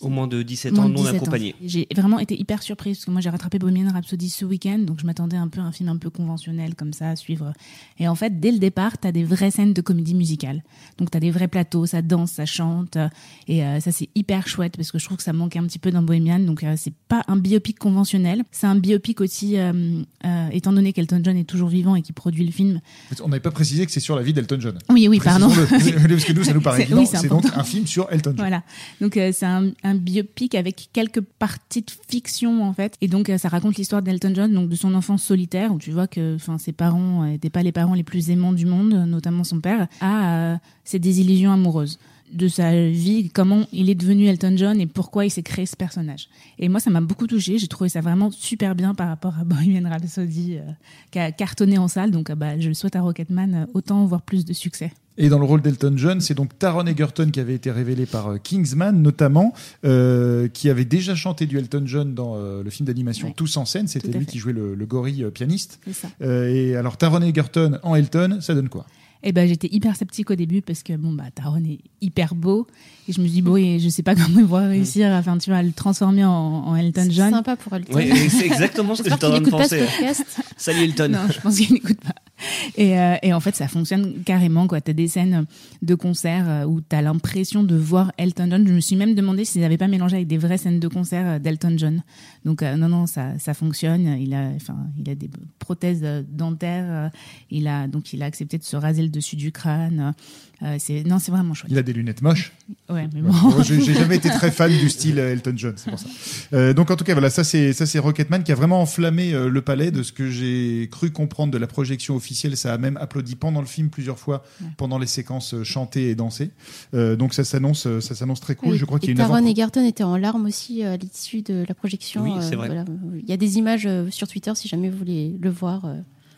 Au 0.00 0.08
moins 0.08 0.26
de 0.26 0.42
17 0.42 0.72
Moins 0.74 0.84
ans 0.84 0.88
de 0.88 0.94
non 0.94 1.00
17 1.00 1.14
ans. 1.14 1.16
accompagnés. 1.22 1.54
J'ai 1.64 1.86
vraiment 1.94 2.18
été 2.18 2.38
hyper 2.38 2.62
surprise 2.62 2.96
parce 2.98 3.04
que 3.06 3.10
moi 3.10 3.20
j'ai 3.20 3.30
rattrapé 3.30 3.58
Bohemian 3.58 3.90
Rhapsody 3.92 4.28
ce 4.28 4.44
week-end, 4.44 4.78
donc 4.80 5.00
je 5.00 5.06
m'attendais 5.06 5.36
un 5.36 5.48
peu 5.48 5.60
à 5.60 5.64
un 5.64 5.72
film 5.72 5.88
un 5.88 5.96
peu 5.96 6.10
conventionnel 6.10 6.74
comme 6.74 6.92
ça, 6.92 7.10
à 7.10 7.16
suivre 7.16 7.52
Et 7.98 8.08
en 8.08 8.14
fait, 8.14 8.40
dès 8.40 8.50
le 8.50 8.58
départ, 8.58 8.98
tu 8.98 9.06
as 9.06 9.12
des 9.12 9.22
vraies 9.24 9.50
scènes 9.50 9.72
de 9.72 9.80
comédie 9.80 10.14
musicale. 10.14 10.62
Donc 10.98 11.10
tu 11.10 11.16
as 11.16 11.20
des 11.20 11.30
vrais 11.30 11.48
plateaux, 11.48 11.86
ça 11.86 12.02
danse, 12.02 12.32
ça 12.32 12.44
chante. 12.46 12.96
euh, 12.96 13.08
Et 13.46 13.62
euh, 13.64 13.78
ça, 13.80 13.92
c'est 13.92 14.08
hyper 14.14 14.48
chouette 14.48 14.76
parce 14.76 14.90
que 14.90 14.98
je 14.98 15.04
trouve 15.04 15.16
que 15.18 15.22
ça 15.22 15.32
manquait 15.32 15.58
un 15.60 15.64
petit 15.66 15.78
peu 15.78 15.90
dans 15.90 16.02
Bohemian. 16.02 16.40
Donc 16.40 16.64
euh, 16.64 16.74
c'est 16.76 16.92
pas 17.08 17.22
un 17.28 17.36
biopic 17.36 17.78
conventionnel. 17.78 18.42
C'est 18.50 18.66
un 18.66 18.74
biopic 18.74 19.20
aussi, 19.20 19.54
euh, 19.58 20.02
étant 20.50 20.72
donné 20.72 20.92
qu'Elton 20.92 21.20
John 21.22 21.36
est 21.36 21.44
toujours 21.44 21.68
vivant 21.68 21.94
et 21.94 22.02
qui 22.02 22.12
produit 22.12 22.44
le 22.44 22.50
film. 22.52 22.80
On 23.22 23.28
n'avait 23.28 23.40
pas 23.40 23.50
précisé 23.52 23.86
que 23.86 23.92
c'est 23.92 24.00
sur 24.00 24.16
la 24.16 24.22
vie 24.22 24.32
d'Elton 24.32 24.56
John. 24.58 24.78
Oui, 24.90 25.06
oui, 25.08 25.20
pardon. 25.22 25.48
Parce 25.70 26.24
que 26.24 26.32
nous, 26.32 26.42
ça 26.44 26.52
nous 26.54 26.60
paraît 26.60 26.82
évident. 26.82 26.98
oui, 26.98 27.06
c'est 27.06 27.28
donc 27.28 27.44
un 27.54 27.62
film 27.64 27.86
sur 27.86 28.10
Elton 28.10 28.30
John. 28.30 28.38
Voilà. 28.38 28.62
Donc 29.00 29.14
c'est 29.14 29.46
un, 29.46 29.70
un 29.84 29.94
biopic 29.94 30.54
avec 30.56 30.88
quelques 30.92 31.20
parties 31.20 31.82
de 31.82 31.92
fiction 32.08 32.64
en 32.64 32.72
fait. 32.72 32.96
Et 33.00 33.08
donc 33.08 33.30
ça 33.38 33.48
raconte 33.48 33.76
l'histoire 33.76 34.02
d'Elton 34.02 34.32
John, 34.34 34.52
donc 34.52 34.68
de 34.68 34.74
son 34.76 34.94
enfance 34.94 35.22
solitaire, 35.22 35.72
où 35.72 35.78
tu 35.78 35.90
vois 35.92 36.06
que 36.08 36.36
ses 36.58 36.72
parents 36.72 37.24
n'étaient 37.24 37.50
pas 37.50 37.62
les 37.62 37.72
parents 37.72 37.83
les 37.92 38.04
plus 38.04 38.30
aimants 38.30 38.54
du 38.54 38.64
monde, 38.64 38.94
notamment 39.06 39.44
son 39.44 39.60
père, 39.60 39.88
à 40.00 40.52
euh, 40.52 40.56
ses 40.84 40.98
désillusions 40.98 41.52
amoureuses 41.52 41.98
de 42.34 42.48
sa 42.48 42.88
vie, 42.88 43.30
comment 43.30 43.64
il 43.72 43.88
est 43.88 43.94
devenu 43.94 44.26
Elton 44.26 44.54
John 44.56 44.80
et 44.80 44.86
pourquoi 44.86 45.24
il 45.24 45.30
s'est 45.30 45.42
créé 45.42 45.66
ce 45.66 45.76
personnage. 45.76 46.28
Et 46.58 46.68
moi, 46.68 46.80
ça 46.80 46.90
m'a 46.90 47.00
beaucoup 47.00 47.26
touché. 47.26 47.58
J'ai 47.58 47.68
trouvé 47.68 47.88
ça 47.88 48.00
vraiment 48.00 48.30
super 48.30 48.74
bien 48.74 48.94
par 48.94 49.08
rapport 49.08 49.34
à 49.38 49.44
Bohemian 49.44 49.88
Rhapsody, 49.88 50.56
euh, 50.56 50.62
qui 51.10 51.18
a 51.18 51.30
cartonné 51.32 51.78
en 51.78 51.88
salle. 51.88 52.10
Donc, 52.10 52.30
euh, 52.30 52.34
bah, 52.34 52.58
je 52.58 52.72
souhaite 52.72 52.96
à 52.96 53.02
Rocketman 53.02 53.54
euh, 53.54 53.66
autant 53.74 54.04
voir 54.04 54.22
plus 54.22 54.44
de 54.44 54.52
succès. 54.52 54.92
Et 55.16 55.28
dans 55.28 55.38
le 55.38 55.44
rôle 55.44 55.62
d'Elton 55.62 55.94
John, 55.96 56.20
c'est 56.20 56.34
donc 56.34 56.58
Taron 56.58 56.86
Egerton 56.86 57.30
qui 57.30 57.38
avait 57.38 57.54
été 57.54 57.70
révélé 57.70 58.04
par 58.04 58.28
euh, 58.32 58.38
Kingsman, 58.38 59.00
notamment, 59.00 59.52
euh, 59.84 60.48
qui 60.48 60.68
avait 60.70 60.84
déjà 60.84 61.14
chanté 61.14 61.46
du 61.46 61.56
Elton 61.58 61.84
John 61.86 62.14
dans 62.14 62.34
euh, 62.36 62.62
le 62.64 62.70
film 62.70 62.86
d'animation 62.86 63.28
Ouais. 63.28 63.34
Tous 63.36 63.56
en 63.56 63.64
scène. 63.64 63.86
C'était 63.86 64.08
lui 64.08 64.24
fait. 64.24 64.32
qui 64.32 64.38
jouait 64.38 64.52
le, 64.52 64.74
le 64.74 64.86
gorille 64.86 65.22
euh, 65.24 65.30
pianiste. 65.30 65.78
C'est 65.86 65.92
ça. 65.92 66.08
Euh, 66.20 66.48
et 66.52 66.74
alors, 66.74 66.96
Taron 66.96 67.22
Egerton 67.22 67.78
en 67.84 67.94
Elton, 67.94 68.38
ça 68.40 68.54
donne 68.54 68.68
quoi? 68.68 68.86
Et 69.26 69.32
ben 69.32 69.48
j'étais 69.48 69.68
hyper 69.72 69.96
sceptique 69.96 70.30
au 70.30 70.34
début 70.34 70.60
parce 70.60 70.82
que 70.82 70.94
bon 70.98 71.12
bah 71.14 71.24
Taron 71.34 71.64
est 71.64 71.78
hyper 72.02 72.34
beau 72.34 72.66
et 73.08 73.12
je 73.14 73.20
me 73.22 73.24
suis 73.24 73.36
dit 73.36 73.40
bon 73.40 73.56
et 73.56 73.78
je 73.78 73.88
sais 73.88 74.02
pas 74.02 74.14
comment 74.22 74.40
il 74.40 74.44
va 74.44 74.68
réussir 74.68 75.10
à, 75.10 75.16
enfin 75.18 75.38
tu 75.38 75.48
vois 75.48 75.60
à 75.60 75.62
le 75.62 75.72
transformer 75.72 76.26
en, 76.26 76.30
en 76.30 76.76
Elton 76.76 77.04
C'est 77.06 77.10
John. 77.12 77.30
sympa 77.30 77.56
pour 77.56 77.72
Elton. 77.74 77.94
Oui, 77.96 78.10
c'est 78.28 78.44
exactement 78.44 78.94
ce 78.94 79.02
que 79.02 79.08
j'étais 79.08 79.24
en 79.24 79.30
train 79.30 79.38
de 79.40 79.46
écoute 79.46 79.56
pas 79.58 79.66
ce 79.66 79.76
penser. 79.76 80.24
Salut 80.58 80.82
Elton. 80.84 81.08
Non, 81.08 81.20
je 81.34 81.40
pense 81.40 81.56
qu'il 81.56 81.72
n'écoute 81.72 82.00
pas. 82.00 82.14
Et, 82.76 82.98
euh, 82.98 83.14
et 83.22 83.32
en 83.32 83.40
fait, 83.40 83.54
ça 83.54 83.68
fonctionne 83.68 84.22
carrément. 84.24 84.66
Tu 84.66 84.74
as 84.74 84.80
des 84.92 85.06
scènes 85.08 85.46
de 85.82 85.94
concert 85.94 86.44
euh, 86.48 86.64
où 86.64 86.80
tu 86.80 86.96
as 86.96 87.02
l'impression 87.02 87.62
de 87.62 87.76
voir 87.76 88.12
Elton 88.18 88.48
John. 88.50 88.66
Je 88.66 88.72
me 88.72 88.80
suis 88.80 88.96
même 88.96 89.14
demandé 89.14 89.44
s'ils 89.44 89.60
n'avaient 89.60 89.76
pas 89.78 89.86
mélangé 89.88 90.16
avec 90.16 90.26
des 90.28 90.38
vraies 90.38 90.58
scènes 90.58 90.80
de 90.80 90.88
concert 90.88 91.24
euh, 91.26 91.38
d'Elton 91.38 91.74
John. 91.78 92.02
Donc, 92.44 92.62
euh, 92.62 92.76
non, 92.76 92.88
non, 92.88 93.06
ça, 93.06 93.38
ça 93.38 93.54
fonctionne. 93.54 94.06
Il 94.20 94.34
a, 94.34 94.48
enfin, 94.56 94.76
il 94.98 95.08
a 95.08 95.14
des 95.14 95.30
prothèses 95.58 96.04
dentaires. 96.28 97.10
Il 97.50 97.68
a, 97.68 97.86
donc, 97.86 98.12
il 98.12 98.22
a 98.22 98.26
accepté 98.26 98.58
de 98.58 98.64
se 98.64 98.76
raser 98.76 99.02
le 99.02 99.08
dessus 99.08 99.36
du 99.36 99.52
crâne. 99.52 100.14
Euh, 100.62 100.78
non, 101.04 101.18
c'est 101.18 101.30
vraiment 101.32 101.52
chouette. 101.52 101.70
Il 101.70 101.78
a 101.78 101.82
des 101.82 101.92
lunettes 101.92 102.22
moches. 102.22 102.52
Ouais, 102.88 103.08
mais 103.12 103.20
Ouais. 103.20 103.28
bon. 103.28 103.50
Moi, 103.50 103.62
J'ai 103.62 103.80
jamais 103.94 104.16
été 104.16 104.28
très 104.30 104.50
fan 104.50 104.70
du 104.70 104.88
style 104.90 105.18
Elton 105.18 105.52
John, 105.56 105.74
c'est 105.76 105.90
pour 105.90 105.98
ça. 105.98 106.06
Euh, 106.54 106.72
donc 106.72 106.90
en 106.90 106.96
tout 106.96 107.04
cas, 107.04 107.12
voilà, 107.12 107.28
ça 107.28 107.44
c'est 107.44 107.72
ça 107.72 107.86
c'est 107.86 107.98
Rocketman 107.98 108.42
qui 108.44 108.52
a 108.52 108.54
vraiment 108.54 108.80
enflammé 108.80 109.32
le 109.32 109.62
palais 109.62 109.90
de 109.90 110.02
ce 110.02 110.12
que 110.12 110.30
j'ai 110.30 110.88
cru 110.90 111.10
comprendre 111.10 111.52
de 111.52 111.58
la 111.58 111.66
projection 111.66 112.14
officielle. 112.16 112.24
Ça 112.34 112.72
a 112.74 112.78
même 112.78 112.96
applaudi 112.98 113.36
pendant 113.36 113.60
le 113.60 113.66
film 113.66 113.88
plusieurs 113.90 114.18
fois, 114.18 114.42
Ouais. 114.60 114.66
pendant 114.76 114.98
les 114.98 115.06
séquences 115.06 115.54
euh, 115.54 115.64
chantées 115.64 116.10
et 116.10 116.14
dansées. 116.14 116.50
Euh, 116.94 117.16
donc 117.16 117.32
ça 117.34 117.44
s'annonce, 117.44 117.86
euh, 117.86 118.00
ça 118.00 118.14
s'annonce 118.14 118.40
très 118.40 118.54
cool. 118.54 118.72
Oui. 118.72 118.78
Je 118.78 118.84
crois 118.84 118.98
qu'il 118.98 119.08
y 119.08 119.12
a 119.12 119.14
Et 119.14 119.20
une 119.22 119.28
Taron. 119.32 119.46
Egerton 119.46 119.84
était 119.86 120.04
en 120.04 120.16
larmes 120.16 120.46
aussi 120.46 120.82
à 120.82 120.96
l'issue 120.96 121.42
de 121.42 121.64
la 121.68 121.74
projection. 121.74 122.22
Oui, 122.24 122.32
c'est 122.40 122.56
vrai. 122.56 122.66
voilà. 122.68 122.84
Il 123.22 123.28
y 123.28 123.32
a 123.32 123.36
des 123.36 123.58
images 123.58 123.88
sur 124.10 124.28
Twitter 124.28 124.52
si 124.54 124.68
jamais 124.68 124.90
vous 124.90 124.98
voulez 124.98 125.36
le 125.40 125.50
voir. 125.50 125.86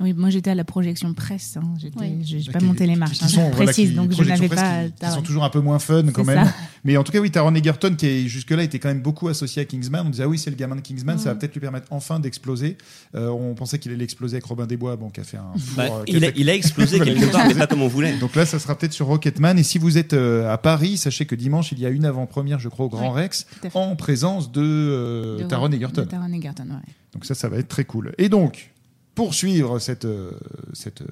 Oui, 0.00 0.12
moi 0.12 0.28
j'étais 0.30 0.50
à 0.50 0.54
la 0.54 0.64
projection 0.64 1.14
presse. 1.14 1.56
Hein. 1.56 1.62
J'étais, 1.78 1.98
Oui. 2.00 2.18
j'ai 2.22 2.52
pas 2.52 2.60
monté 2.60 2.86
les 2.86 2.96
marches. 2.96 3.22
hein, 3.22 3.28
sont, 3.28 3.36
je 3.50 3.56
voilà, 3.56 3.64
précise, 3.72 3.90
qui- 3.90 3.94
donc 3.96 4.12
je 4.12 4.22
n'avais 4.24 4.48
pas. 4.48 4.84
qui, 4.84 4.92
qui 5.06 5.10
sont 5.10 5.22
toujours 5.22 5.44
un 5.44 5.48
peu 5.50 5.60
moins 5.60 5.78
fun 5.78 6.02
quand 6.12 6.24
C'est 6.24 6.34
même. 6.34 6.44
ça. 6.46 6.54
Mais 6.84 6.96
en 6.96 7.02
tout 7.04 7.12
cas, 7.12 7.18
oui, 7.20 7.30
Taron 7.30 7.54
Egerton 7.54 7.94
qui 7.96 8.06
est 8.06 8.28
jusque-là 8.28 8.62
était 8.62 8.78
quand 8.78 8.88
même 8.88 9.00
beaucoup 9.00 9.28
associé 9.28 9.62
à 9.62 9.64
Kingsman. 9.64 10.04
On 10.06 10.10
disait 10.10 10.24
ah 10.24 10.28
oui, 10.28 10.38
c'est 10.38 10.50
le 10.50 10.56
gamin 10.56 10.76
de 10.76 10.80
Kingsman, 10.82 11.18
ça 11.18 11.30
va 11.30 11.34
Mm. 11.34 11.38
peut-être 11.38 11.54
lui 11.54 11.60
permettre 11.60 11.86
enfin 11.90 12.20
d'exploser. 12.20 12.76
Euh, 13.14 13.28
on 13.30 13.54
pensait 13.54 13.78
qu'il 13.78 13.90
allait 13.92 14.04
exploser 14.04 14.36
avec 14.36 14.44
Robin 14.44 14.66
des 14.66 14.76
Bois, 14.76 14.96
bon, 14.96 15.08
qui 15.08 15.20
a 15.20 15.24
fait 15.24 15.38
un. 15.38 15.52
Bah, 15.76 15.86
four, 15.86 15.96
euh, 15.98 16.04
il, 16.08 16.16
a, 16.24 16.28
fait- 16.28 16.34
il 16.36 16.50
a 16.50 16.54
explosé 16.54 16.96
Voilà, 16.98 17.12
quelque 17.18 17.32
part, 17.32 17.46
mais 17.48 17.54
pas 17.54 17.66
comme 17.66 17.82
on 17.82 17.88
voulait. 17.88 18.16
Donc 18.18 18.34
là, 18.36 18.44
ça 18.46 18.58
sera 18.58 18.76
peut-être 18.76 18.92
sur 18.92 19.06
Rocketman. 19.06 19.58
Et 19.58 19.62
si 19.62 19.78
vous 19.78 19.96
êtes 19.98 20.12
euh, 20.12 20.52
à 20.52 20.58
Paris, 20.58 20.98
sachez 20.98 21.24
que 21.26 21.34
dimanche, 21.34 21.72
il 21.72 21.78
y 21.80 21.86
a 21.86 21.88
une 21.88 22.04
avant-première, 22.04 22.58
je 22.60 22.68
crois, 22.68 22.86
au 22.86 22.88
Grand 22.90 23.14
Oui, 23.14 23.22
Rex, 23.22 23.46
en 23.74 23.96
présence 23.96 24.52
de, 24.52 24.60
euh, 24.62 25.38
De- 25.38 25.44
Taron 25.44 25.68
de 25.70 25.76
Egerton. 25.76 26.04
Taron 26.04 26.32
Egerton, 26.32 26.64
ouais. 26.64 26.92
Donc 27.14 27.24
ça, 27.24 27.34
ça 27.34 27.48
va 27.48 27.56
être 27.56 27.68
très 27.68 27.84
cool. 27.84 28.12
Et 28.18 28.28
donc, 28.28 28.72
pour 29.16 29.34
suivre 29.34 29.80
cette, 29.80 30.04
euh, 30.04 30.30
cette 30.74 31.00
euh, 31.00 31.06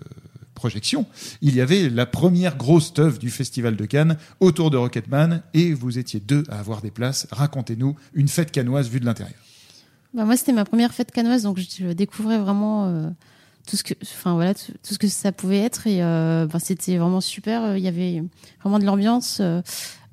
projection, 0.54 1.06
il 1.40 1.56
y 1.56 1.60
avait 1.60 1.88
la 1.88 2.06
première 2.06 2.56
grosse 2.56 2.92
teuf 2.92 3.18
du 3.18 3.30
Festival 3.30 3.76
de 3.76 3.86
Cannes 3.86 4.18
autour 4.38 4.70
de 4.70 4.76
Rocketman. 4.76 5.42
Et 5.54 5.72
vous 5.72 5.98
étiez 5.98 6.20
deux 6.20 6.44
à 6.50 6.60
avoir 6.60 6.82
des 6.82 6.92
places. 6.92 7.26
Racontez-nous 7.32 7.96
une 8.12 8.28
fête 8.28 8.52
canoise 8.52 8.88
vue 8.88 9.00
de 9.00 9.06
l'intérieur. 9.06 9.38
Bah, 10.12 10.24
moi, 10.26 10.36
c'était 10.36 10.52
ma 10.52 10.66
première 10.66 10.92
fête 10.92 11.10
canoise, 11.10 11.42
donc 11.42 11.58
je, 11.58 11.92
découvrais 11.92 12.38
vraiment 12.38 12.86
euh, 12.86 13.08
tout 13.66 13.76
ce 13.76 13.82
que, 13.82 13.94
enfin 14.02 14.34
voilà, 14.34 14.54
tout, 14.54 14.72
ce 14.82 14.98
que 14.98 15.08
ça 15.08 15.32
pouvait 15.32 15.60
être 15.60 15.86
et 15.86 16.00
c'était 16.60 16.98
vraiment 16.98 17.22
super. 17.22 17.76
Il 17.76 17.82
y 17.82 17.88
avait 17.88 18.22
vraiment 18.62 18.78
de 18.78 18.84
l'ambiance. 18.84 19.40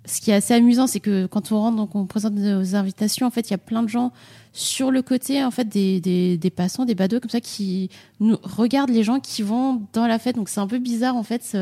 Ce 0.05 0.21
qui 0.21 0.31
est 0.31 0.35
assez 0.35 0.53
amusant, 0.53 0.87
c'est 0.87 1.01
que 1.01 1.27
quand 1.27 1.51
on 1.51 1.59
rentre, 1.59 1.77
donc 1.77 1.93
on 1.93 2.05
présente 2.05 2.33
nos 2.33 2.75
invitations, 2.75 3.27
en 3.27 3.31
fait, 3.31 3.49
il 3.49 3.51
y 3.51 3.53
a 3.53 3.59
plein 3.59 3.83
de 3.83 3.89
gens 3.89 4.13
sur 4.53 4.91
le 4.91 5.01
côté, 5.01 5.43
en 5.43 5.51
fait, 5.51 5.65
des, 5.67 6.01
des, 6.01 6.37
des 6.37 6.49
passants, 6.49 6.85
des 6.85 6.95
badauds 6.95 7.19
comme 7.19 7.29
ça, 7.29 7.39
qui 7.41 7.89
nous 8.19 8.37
regardent 8.43 8.89
les 8.89 9.03
gens 9.03 9.19
qui 9.19 9.41
vont 9.43 9.81
dans 9.93 10.07
la 10.07 10.19
fête. 10.19 10.35
Donc 10.35 10.49
c'est 10.49 10.59
un 10.59 10.67
peu 10.67 10.79
bizarre, 10.79 11.15
en 11.15 11.23
fait. 11.23 11.57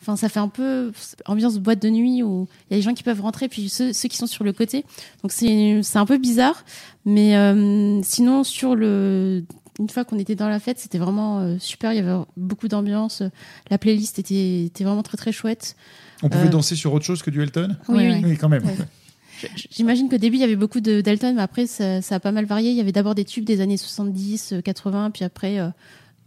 Enfin, 0.00 0.16
ça 0.16 0.28
fait 0.28 0.38
un 0.40 0.48
peu 0.48 0.92
ambiance 1.26 1.58
boîte 1.58 1.82
de 1.82 1.90
nuit 1.90 2.22
où 2.22 2.48
il 2.70 2.74
y 2.74 2.74
a 2.74 2.78
des 2.78 2.82
gens 2.82 2.94
qui 2.94 3.02
peuvent 3.02 3.20
rentrer, 3.20 3.48
puis 3.48 3.68
ceux, 3.68 3.92
ceux 3.92 4.08
qui 4.08 4.16
sont 4.16 4.26
sur 4.26 4.44
le 4.44 4.52
côté. 4.52 4.84
Donc 5.22 5.32
c'est 5.32 5.80
c'est 5.82 5.98
un 5.98 6.06
peu 6.06 6.18
bizarre. 6.18 6.64
Mais 7.04 7.36
euh, 7.36 8.00
sinon, 8.02 8.44
sur 8.44 8.74
le, 8.76 9.44
une 9.78 9.88
fois 9.90 10.04
qu'on 10.04 10.18
était 10.18 10.36
dans 10.36 10.48
la 10.48 10.60
fête, 10.60 10.78
c'était 10.78 10.98
vraiment 10.98 11.40
euh, 11.40 11.56
super. 11.58 11.92
Il 11.92 11.96
y 11.96 11.98
avait 11.98 12.22
beaucoup 12.36 12.68
d'ambiance. 12.68 13.22
La 13.70 13.76
playlist 13.78 14.18
était, 14.18 14.64
était 14.64 14.84
vraiment 14.84 15.02
très 15.02 15.16
très 15.16 15.32
chouette. 15.32 15.76
On 16.22 16.28
pouvait 16.28 16.46
Euh, 16.46 16.50
danser 16.50 16.76
sur 16.76 16.92
autre 16.94 17.04
chose 17.04 17.22
que 17.22 17.30
du 17.30 17.42
Elton? 17.42 17.76
Oui, 17.88 18.08
oui. 18.22 18.36
quand 18.38 18.48
même. 18.48 18.64
Ouais. 18.64 18.76
J'imagine 19.70 20.08
qu'au 20.08 20.18
début, 20.18 20.36
il 20.36 20.40
y 20.40 20.44
avait 20.44 20.56
beaucoup 20.56 20.80
de 20.80 21.00
d'Elton, 21.00 21.34
mais 21.34 21.42
après, 21.42 21.66
ça, 21.66 22.02
ça 22.02 22.16
a 22.16 22.20
pas 22.20 22.32
mal 22.32 22.44
varié. 22.44 22.70
Il 22.70 22.76
y 22.76 22.80
avait 22.80 22.92
d'abord 22.92 23.14
des 23.14 23.24
tubes 23.24 23.44
des 23.44 23.60
années 23.60 23.76
70, 23.76 24.52
euh, 24.54 24.60
80, 24.60 25.10
puis 25.10 25.24
après, 25.24 25.58
euh, 25.58 25.68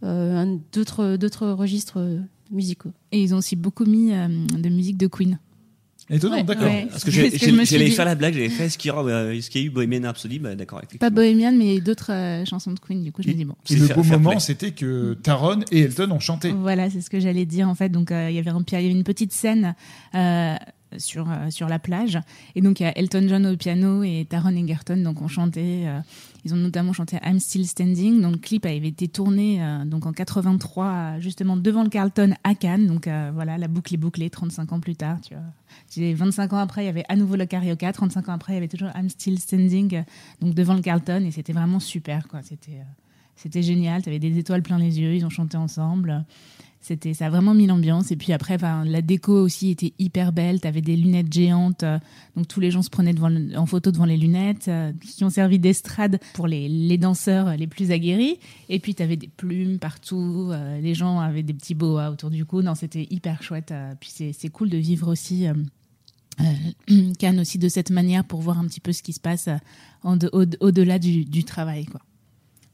euh, 0.02 0.56
d'autres 0.72 1.48
registres 1.48 1.98
euh, 2.00 2.18
musicaux. 2.50 2.92
Et 3.12 3.22
ils 3.22 3.34
ont 3.34 3.38
aussi 3.38 3.56
beaucoup 3.56 3.84
mis 3.84 4.12
euh, 4.12 4.28
de 4.56 4.68
musique 4.68 4.96
de 4.98 5.06
Queen. 5.06 5.38
Étonnant, 6.10 6.36
Ouais, 6.36 6.42
d'accord. 6.42 6.64
ouais. 6.66 6.86
Parce 6.90 7.02
que 7.02 7.10
ce 7.10 7.64
j'allais 7.64 7.88
faire 7.88 8.04
la 8.04 8.14
blague, 8.14 8.34
j'allais 8.34 8.50
faire 8.50 8.66
est-ce 8.66 8.76
qu'il 8.76 8.90
y, 8.90 8.94
euh, 8.94 9.30
a 9.40 9.58
eu 9.58 9.70
Bohemian 9.70 10.02
Rhapsody? 10.02 10.38
Bah 10.38 10.54
d'accord, 10.54 10.82
Pas. 11.00 11.08
Bohemian, 11.08 11.52
mais 11.52 11.80
d'autres 11.80 12.12
euh, 12.12 12.44
chansons 12.44 12.72
de 12.72 12.78
Queen. 12.78 13.02
Du 13.02 13.10
coup, 13.10 13.22
je 13.22 13.28
me 13.28 13.32
dis 13.32 13.46
bon. 13.46 13.54
Et 13.70 13.76
le 13.76 13.86
beau 13.88 14.02
moment, 14.02 14.38
c'était 14.38 14.72
que 14.72 15.14
Taron 15.22 15.60
et 15.72 15.80
Elton 15.80 16.10
ont 16.10 16.20
chanté. 16.20 16.50
Voilà, 16.52 16.90
c'est 16.90 17.00
ce 17.00 17.08
que 17.08 17.20
j'allais 17.20 17.46
dire 17.46 17.68
en 17.70 17.74
fait. 17.74 17.88
Donc 17.88 18.12
euh, 18.12 18.28
il 18.28 18.36
y 18.36 18.38
avait 18.38 18.50
un, 18.50 18.62
il 18.66 18.72
y 18.74 18.76
avait 18.76 18.90
une 18.90 19.04
petite 19.04 19.32
scène 19.32 19.74
euh, 20.14 20.56
sur 20.98 21.30
euh, 21.30 21.50
sur 21.50 21.68
la 21.68 21.78
plage 21.78 22.18
et 22.54 22.60
donc 22.60 22.80
il 22.80 22.84
y 22.84 22.86
a 22.86 22.96
Elton 22.98 23.26
John 23.28 23.46
au 23.46 23.56
piano 23.56 24.02
et 24.02 24.26
Taron 24.28 24.56
Egerton 24.56 24.96
donc 24.96 25.22
ont 25.22 25.28
chanté. 25.28 25.88
euh, 25.88 26.00
ils 26.44 26.52
ont 26.52 26.58
notamment 26.58 26.92
chanté 26.92 27.18
I'm 27.24 27.40
Still 27.40 27.66
Standing. 27.66 28.20
Donc 28.20 28.32
le 28.32 28.38
clip 28.38 28.66
avait 28.66 28.88
été 28.88 29.08
tourné 29.08 29.62
euh, 29.62 29.84
donc 29.84 30.04
en 30.06 30.12
83 30.12 30.86
euh, 30.86 31.20
justement 31.20 31.56
devant 31.56 31.82
le 31.82 31.88
Carlton 31.88 32.34
à 32.44 32.54
Cannes. 32.54 32.86
Donc 32.86 33.08
voilà, 33.32 33.58
la 33.58 33.68
boucle 33.68 33.94
est 33.94 33.98
bouclée 33.98 34.30
35 34.30 34.72
ans 34.72 34.80
plus 34.80 34.96
tard. 34.96 35.18
Tu 35.22 35.34
vois. 35.34 35.42
J'ai 35.90 36.14
25 36.14 36.52
ans 36.52 36.58
après, 36.58 36.82
il 36.82 36.86
y 36.86 36.90
avait 36.90 37.04
à 37.08 37.16
nouveau 37.16 37.36
le 37.36 37.46
Carioca. 37.46 37.92
35 37.92 38.28
ans 38.28 38.32
après, 38.32 38.52
il 38.52 38.56
y 38.56 38.58
avait 38.58 38.68
toujours 38.68 38.90
I'm 38.94 39.08
Still 39.08 39.38
Standing 39.38 40.04
donc 40.40 40.54
devant 40.54 40.74
le 40.74 40.82
Carlton 40.82 41.24
et 41.26 41.30
c'était 41.30 41.52
vraiment 41.52 41.80
super. 41.80 42.26
C'était 42.42 42.82
c'était 43.36 43.62
génial. 43.62 44.02
Tu 44.02 44.10
avais 44.10 44.18
des 44.18 44.38
étoiles 44.38 44.62
plein 44.62 44.78
les 44.78 45.00
yeux. 45.00 45.14
Ils 45.14 45.24
ont 45.24 45.30
chanté 45.30 45.56
ensemble. 45.56 46.24
C'était, 46.86 47.14
ça 47.14 47.26
a 47.26 47.30
vraiment 47.30 47.54
mis 47.54 47.66
l'ambiance. 47.66 48.12
Et 48.12 48.16
puis 48.16 48.34
après, 48.34 48.58
la 48.58 49.00
déco 49.00 49.32
aussi 49.32 49.70
était 49.70 49.94
hyper 49.98 50.32
belle. 50.32 50.60
Tu 50.60 50.68
avais 50.68 50.82
des 50.82 50.96
lunettes 50.96 51.32
géantes. 51.32 51.82
euh, 51.82 51.98
donc 52.36 52.46
tous 52.46 52.60
les 52.60 52.70
gens 52.70 52.82
se 52.82 52.90
prenaient 52.90 53.14
en 53.56 53.64
photo 53.64 53.90
devant 53.90 54.04
les 54.04 54.18
lunettes, 54.18 54.68
euh, 54.68 54.92
qui 55.00 55.24
ont 55.24 55.30
servi 55.30 55.58
d'estrade 55.58 56.20
pour 56.34 56.46
les, 56.46 56.68
les 56.68 56.98
danseurs 56.98 57.56
les 57.56 57.66
plus 57.66 57.90
aguerris. 57.90 58.38
Et 58.68 58.80
puis 58.80 58.94
tu 58.94 59.02
avais 59.02 59.16
des 59.16 59.28
plumes 59.28 59.78
partout. 59.78 60.50
euh, 60.52 60.78
les 60.82 60.94
gens 60.94 61.20
avaient 61.20 61.42
des 61.42 61.54
petits 61.54 61.74
boas 61.74 62.10
autour 62.10 62.28
du 62.28 62.44
cou. 62.44 62.60
Non, 62.60 62.74
c'était 62.74 63.06
hyper 63.10 63.42
chouette. 63.42 63.70
euh, 63.72 63.94
puis 63.98 64.10
c'est, 64.14 64.48
cool 64.50 64.68
de 64.68 64.76
vivre 64.76 65.10
aussi. 65.10 65.46
euh, 65.48 65.54
euh, 66.40 67.12
Cannes 67.18 67.40
aussi 67.40 67.58
de 67.58 67.68
cette 67.70 67.90
manière 67.90 68.24
pour 68.24 68.40
voir 68.42 68.58
un 68.58 68.66
petit 68.66 68.80
peu 68.80 68.92
ce 68.92 69.02
qui 69.02 69.14
se 69.14 69.20
passe 69.20 69.48
euh, 69.48 70.28
au-delà 70.60 70.98
du, 70.98 71.24
du 71.24 71.44
travail 71.44 71.86
quoi. 71.86 72.00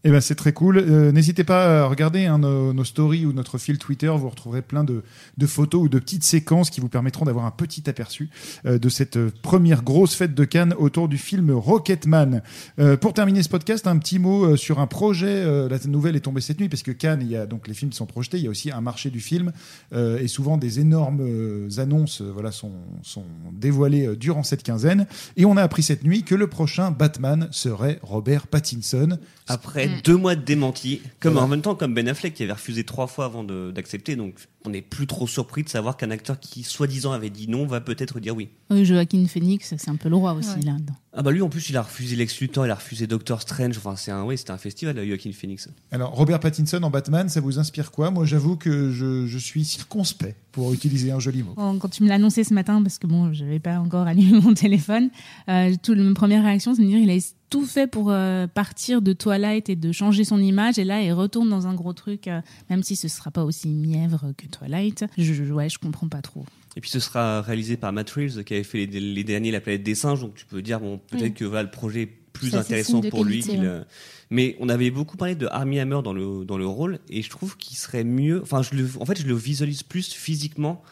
Eh 0.03 0.11
ben 0.11 0.23
c'est 0.23 0.35
très 0.35 0.55
cool. 0.55 0.79
Euh, 0.79 1.13
N'hésitez 1.13 1.45
pas 1.45 1.83
à 1.83 1.87
regarder 1.87 2.25
hein, 2.25 2.39
nos, 2.39 2.73
nos 2.73 2.85
stories 2.85 3.27
ou 3.27 3.35
notre 3.35 3.59
fil 3.59 3.77
Twitter. 3.77 4.07
Vous 4.09 4.31
retrouverez 4.31 4.63
plein 4.63 4.83
de, 4.83 5.03
de 5.37 5.47
photos 5.47 5.83
ou 5.83 5.89
de 5.91 5.99
petites 5.99 6.25
séquences 6.25 6.71
qui 6.71 6.81
vous 6.81 6.89
permettront 6.89 7.27
d'avoir 7.27 7.45
un 7.45 7.51
petit 7.51 7.89
aperçu 7.91 8.31
euh, 8.65 8.79
de 8.79 8.89
cette 8.89 9.19
euh, 9.19 9.31
première 9.43 9.83
grosse 9.83 10.15
fête 10.15 10.35
de 10.35 10.45
Cannes 10.45 10.75
autour 10.79 11.07
du 11.07 11.19
film 11.19 11.51
Rocketman. 11.51 12.41
Euh, 12.79 12.97
pour 12.97 13.13
terminer 13.13 13.43
ce 13.43 13.51
podcast, 13.51 13.87
un 13.87 13.99
petit 13.99 14.19
mot 14.19 14.45
euh, 14.45 14.57
sur 14.57 14.79
un 14.79 14.87
projet. 14.87 15.27
Euh, 15.29 15.69
la 15.69 15.79
nouvelle 15.87 16.17
est 16.17 16.21
tombée 16.21 16.41
cette 16.41 16.61
nuit 16.61 16.71
parce 16.71 16.83
que 16.83 16.93
Cannes, 16.93 17.21
il 17.21 17.29
y 17.29 17.37
a 17.37 17.45
donc 17.45 17.69
les 17.69 17.75
films 17.75 17.91
qui 17.91 17.99
sont 17.99 18.07
projetés. 18.07 18.39
Il 18.39 18.45
y 18.45 18.47
a 18.47 18.51
aussi 18.51 18.71
un 18.71 18.81
marché 18.81 19.11
du 19.11 19.21
film 19.21 19.53
et 19.93 20.29
souvent 20.29 20.57
des 20.57 20.81
énormes 20.81 21.69
annonces 21.79 22.23
voilà 22.23 22.53
sont, 22.53 22.73
sont 23.03 23.25
dévoilées 23.53 24.17
durant 24.17 24.43
cette 24.43 24.63
quinzaine. 24.63 25.07
Et 25.37 25.45
on 25.45 25.57
a 25.57 25.63
appris 25.63 25.83
cette 25.83 26.05
nuit 26.05 26.23
que 26.23 26.35
le 26.35 26.47
prochain 26.47 26.91
Batman 26.91 27.49
serait 27.51 27.99
Robert 28.03 28.47
Pattinson. 28.47 29.19
Après. 29.49 29.90
Deux 30.05 30.17
mois 30.17 30.35
de 30.35 30.43
démenti, 30.43 31.01
comme 31.21 31.37
en 31.39 31.49
même 31.49 31.63
temps 31.63 31.75
comme 31.75 31.95
Ben 31.95 32.09
Affleck 32.09 32.35
qui 32.35 32.43
avait 32.43 32.53
refusé 32.53 32.85
trois 32.85 33.07
fois 33.07 33.25
avant 33.27 33.45
de- 33.45 33.71
d'accepter, 33.71 34.17
donc 34.17 34.35
on 34.67 34.71
n'est 34.71 34.83
plus 34.83 35.07
trop 35.07 35.27
surpris 35.27 35.63
de 35.63 35.69
savoir 35.69 35.97
qu'un 35.97 36.11
acteur 36.11 36.39
qui 36.39 36.63
soi-disant 36.63 37.13
avait 37.13 37.31
dit 37.31 37.49
non 37.49 37.67
va 37.67 37.81
peut-être 37.81 38.21
dire 38.21 38.37
oui. 38.37 38.51
Oui, 38.71 38.85
Joaquin 38.85 39.27
Phoenix, 39.27 39.75
c'est 39.77 39.89
un 39.91 39.97
peu 39.97 40.09
le 40.09 40.17
roi 40.17 40.35
aussi 40.35 40.51
Ouais. 40.51 40.63
là. 40.65 40.77
Ah 41.13 41.23
bah 41.23 41.33
lui 41.33 41.43
en 41.43 41.49
plus 41.49 41.71
il 41.71 41.77
a 41.77 41.83
refusé 41.83 42.15
Lex 42.15 42.39
Luthor, 42.41 42.67
il 42.67 42.71
a 42.71 42.75
refusé 42.77 43.07
Doctor 43.09 43.41
Strange, 43.43 43.77
enfin 43.79 43.97
c'est 43.97 44.13
un 44.13 44.25
oui 44.25 44.39
c'était 44.39 44.53
un 44.53 44.59
festival 44.59 44.97
euh, 44.99 45.07
Joaquin 45.09 45.33
Phoenix. 45.33 45.69
Alors, 45.91 46.13
Robert 46.15 46.39
Pattinson 46.39 46.81
en 46.85 46.91
Batman, 46.91 47.29
ça 47.29 47.41
vous 47.41 47.59
inspire 47.59 47.91
quoi? 47.91 48.11
Moi, 48.13 48.27
j'avoue 48.27 48.57
que 48.57 48.93
je, 48.93 49.27
je 49.27 49.39
suis 49.39 49.65
circonspect, 49.65 50.37
pour 50.53 50.73
utiliser 50.73 51.11
un 51.13 51.19
joli 51.21 51.43
mot. 51.43 51.55
Bon, 51.57 51.79
quand 51.79 51.89
tu 51.89 52.03
me 52.05 52.09
l'as 52.09 52.15
annoncé 52.17 52.45
ce 52.45 52.53
matin, 52.55 52.83
parce 52.83 52.99
que 52.99 53.07
bon, 53.07 53.33
je 53.33 53.45
n'avais 53.45 53.59
pas 53.61 53.79
encore 53.79 54.07
allumé 54.07 54.41
mon 54.43 54.55
téléphone, 54.55 55.11
euh, 55.49 55.75
tout, 55.83 55.95
ma 55.97 56.15
première 56.15 56.43
réaction, 56.45 56.75
c'est 56.75 56.83
de 56.83 56.87
me 56.87 56.91
dire 56.93 56.99
il 57.01 57.11
a 57.11 57.21
tout 57.51 57.67
fait 57.67 57.89
pour 57.89 58.11
euh, 58.11 58.47
partir 58.47 59.03
de 59.03 59.13
Twilight 59.13 59.69
et 59.69 59.75
de 59.77 59.91
changer 59.91 60.23
son 60.25 60.39
image, 60.41 60.79
et 60.79 60.85
là, 60.85 61.03
il 61.03 61.13
retourne 61.13 61.49
dans 61.51 61.67
un 61.67 61.75
gros 61.75 61.93
truc, 61.93 62.29
euh, 62.29 62.41
même 62.69 62.83
si 62.85 62.95
ce 62.95 63.09
sera 63.09 63.31
pas 63.33 63.45
aussi 63.45 63.69
mièvre 63.69 64.33
que 64.37 64.47
Twilight. 64.51 65.05
Je, 65.17 65.45
ouais, 65.53 65.69
je 65.69 65.79
comprends 65.79 66.09
pas 66.09 66.23
trop. 66.23 66.45
Et 66.77 66.81
puis 66.81 66.91
ce 66.91 67.01
sera 67.01 67.43
réalisé 67.43 67.77
par 67.77 67.93
Matt 67.93 68.11
Reeves 68.11 68.45
qui 68.45 68.55
avait 68.55 68.63
fait 68.63 68.87
les, 68.87 69.01
les 69.01 69.25
derniers 69.25 69.51
La 69.51 69.61
planète 69.61 69.83
des 69.83 69.95
singes, 69.95 70.21
donc 70.21 70.35
tu 70.35 70.47
peux 70.47 70.63
dire 70.63 70.79
bon 70.81 70.99
peut-être 71.09 71.23
Oui. 71.23 71.33
que 71.35 71.45
voilà, 71.45 71.65
le 71.65 71.71
projet 71.71 72.03
est 72.03 72.13
plus 72.33 72.51
Ça, 72.51 72.61
intéressant 72.61 73.01
pour 73.01 73.25
lui. 73.25 73.41
qualité, 73.41 73.51
qu'il, 73.51 73.61
ouais. 73.61 73.67
euh, 73.67 73.85
Mais 74.31 74.57
on 74.61 74.69
avait 74.69 74.91
beaucoup 74.93 75.17
parlé 75.17 75.35
de 75.35 75.47
Armie 75.51 75.81
Hammer 75.81 76.01
dans 76.05 76.13
le 76.13 76.45
dans 76.45 76.59
le 76.59 76.67
rôle 76.67 77.01
et 77.09 77.23
je 77.23 77.29
trouve 77.31 77.57
qu'il 77.57 77.77
serait 77.77 78.05
mieux. 78.05 78.41
Enfin 78.43 78.63
je 78.63 78.75
le, 78.77 78.89
en 79.01 79.05
fait 79.05 79.21
je 79.21 79.27
le 79.27 79.35
visualise 79.35 79.83
plus 79.83 80.13
physiquement. 80.13 80.83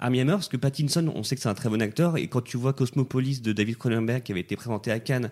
Armie 0.00 0.20
Hammer, 0.20 0.32
parce 0.34 0.48
que 0.48 0.56
Pattinson, 0.56 1.10
on 1.14 1.24
sait 1.24 1.34
que 1.34 1.42
c'est 1.42 1.48
un 1.48 1.54
très 1.54 1.68
bon 1.68 1.82
acteur, 1.82 2.16
et 2.18 2.28
quand 2.28 2.40
tu 2.40 2.56
vois 2.56 2.72
Cosmopolis 2.72 3.42
de 3.42 3.52
David 3.52 3.78
Cronenberg 3.78 4.22
qui 4.22 4.30
avait 4.30 4.42
été 4.42 4.54
présenté 4.54 4.92
à 4.92 5.00
Cannes, 5.00 5.30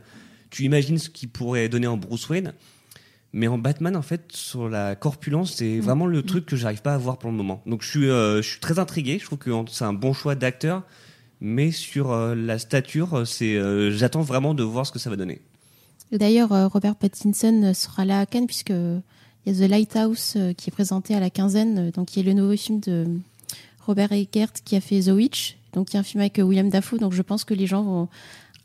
tu 0.51 0.65
imagines 0.65 0.99
ce 0.99 1.09
qu'il 1.09 1.29
pourrait 1.29 1.69
donner 1.69 1.87
en 1.87 1.97
Bruce 1.97 2.29
Wayne. 2.29 2.53
Mais 3.37 3.49
en 3.49 3.59
Batman, 3.59 3.97
en 3.97 4.03
fait, 4.03 4.33
sur 4.33 4.67
la 4.67 4.97
corpulence, 4.97 5.57
c'est 5.57 5.79
vraiment 5.79 6.07
le 6.07 6.23
truc 6.23 6.47
que 6.47 6.57
j'arrive 6.57 6.81
pas 6.81 6.95
à 6.95 6.97
voir 6.97 7.19
pour 7.19 7.31
le 7.31 7.37
moment. 7.37 7.61
Donc 7.67 7.83
je 7.83 7.91
suis, 7.91 8.09
euh, 8.09 8.41
je 8.41 8.49
suis 8.49 8.61
très 8.61 8.79
intrigué. 8.79 9.19
Je 9.19 9.27
trouve 9.27 9.39
que 9.39 9.51
c'est 9.71 9.85
un 9.85 9.93
bon 9.93 10.15
choix 10.15 10.35
d'acteur. 10.35 10.85
Mais 11.43 11.71
sur 11.71 12.13
euh, 12.13 12.35
la 12.35 12.59
stature, 12.59 13.27
c'est, 13.27 13.57
euh, 13.57 13.91
j'attends 13.91 14.23
vraiment 14.23 14.55
de 14.55 14.63
voir 14.63 14.87
ce 14.87 14.93
que 14.93 14.99
ça 14.99 15.11
va 15.11 15.17
donner. 15.17 15.43
D'ailleurs, 16.13 16.49
Robert 16.73 16.97
Pattinson 16.97 17.73
sera 17.75 18.07
là 18.07 18.21
à 18.21 18.27
Cannes 18.27 18.47
puisque 18.47 18.71
il 18.71 19.03
y 19.45 19.51
a 19.51 19.67
The 19.67 19.71
Lighthouse 19.71 20.39
qui 20.57 20.71
est 20.71 20.73
présenté 20.73 21.15
à 21.15 21.21
la 21.21 21.29
quinzaine, 21.29 21.91
donc 21.91 22.07
qui 22.07 22.21
est 22.21 22.23
le 22.23 22.33
nouveau 22.33 22.57
film 22.57 22.81
de 22.81 23.07
Robert 23.85 24.13
Eggert 24.13 24.55
qui 24.65 24.77
a 24.77 24.81
fait 24.81 25.01
The 25.01 25.09
Witch, 25.09 25.59
donc 25.75 25.89
qui 25.89 25.99
est 25.99 26.01
un 26.01 26.05
film 26.05 26.23
avec 26.23 26.39
William 26.39 26.71
Dafoe. 26.71 26.99
Donc 26.99 27.13
je 27.13 27.21
pense 27.21 27.45
que 27.45 27.53
les 27.53 27.67
gens 27.67 27.83
vont 27.83 28.09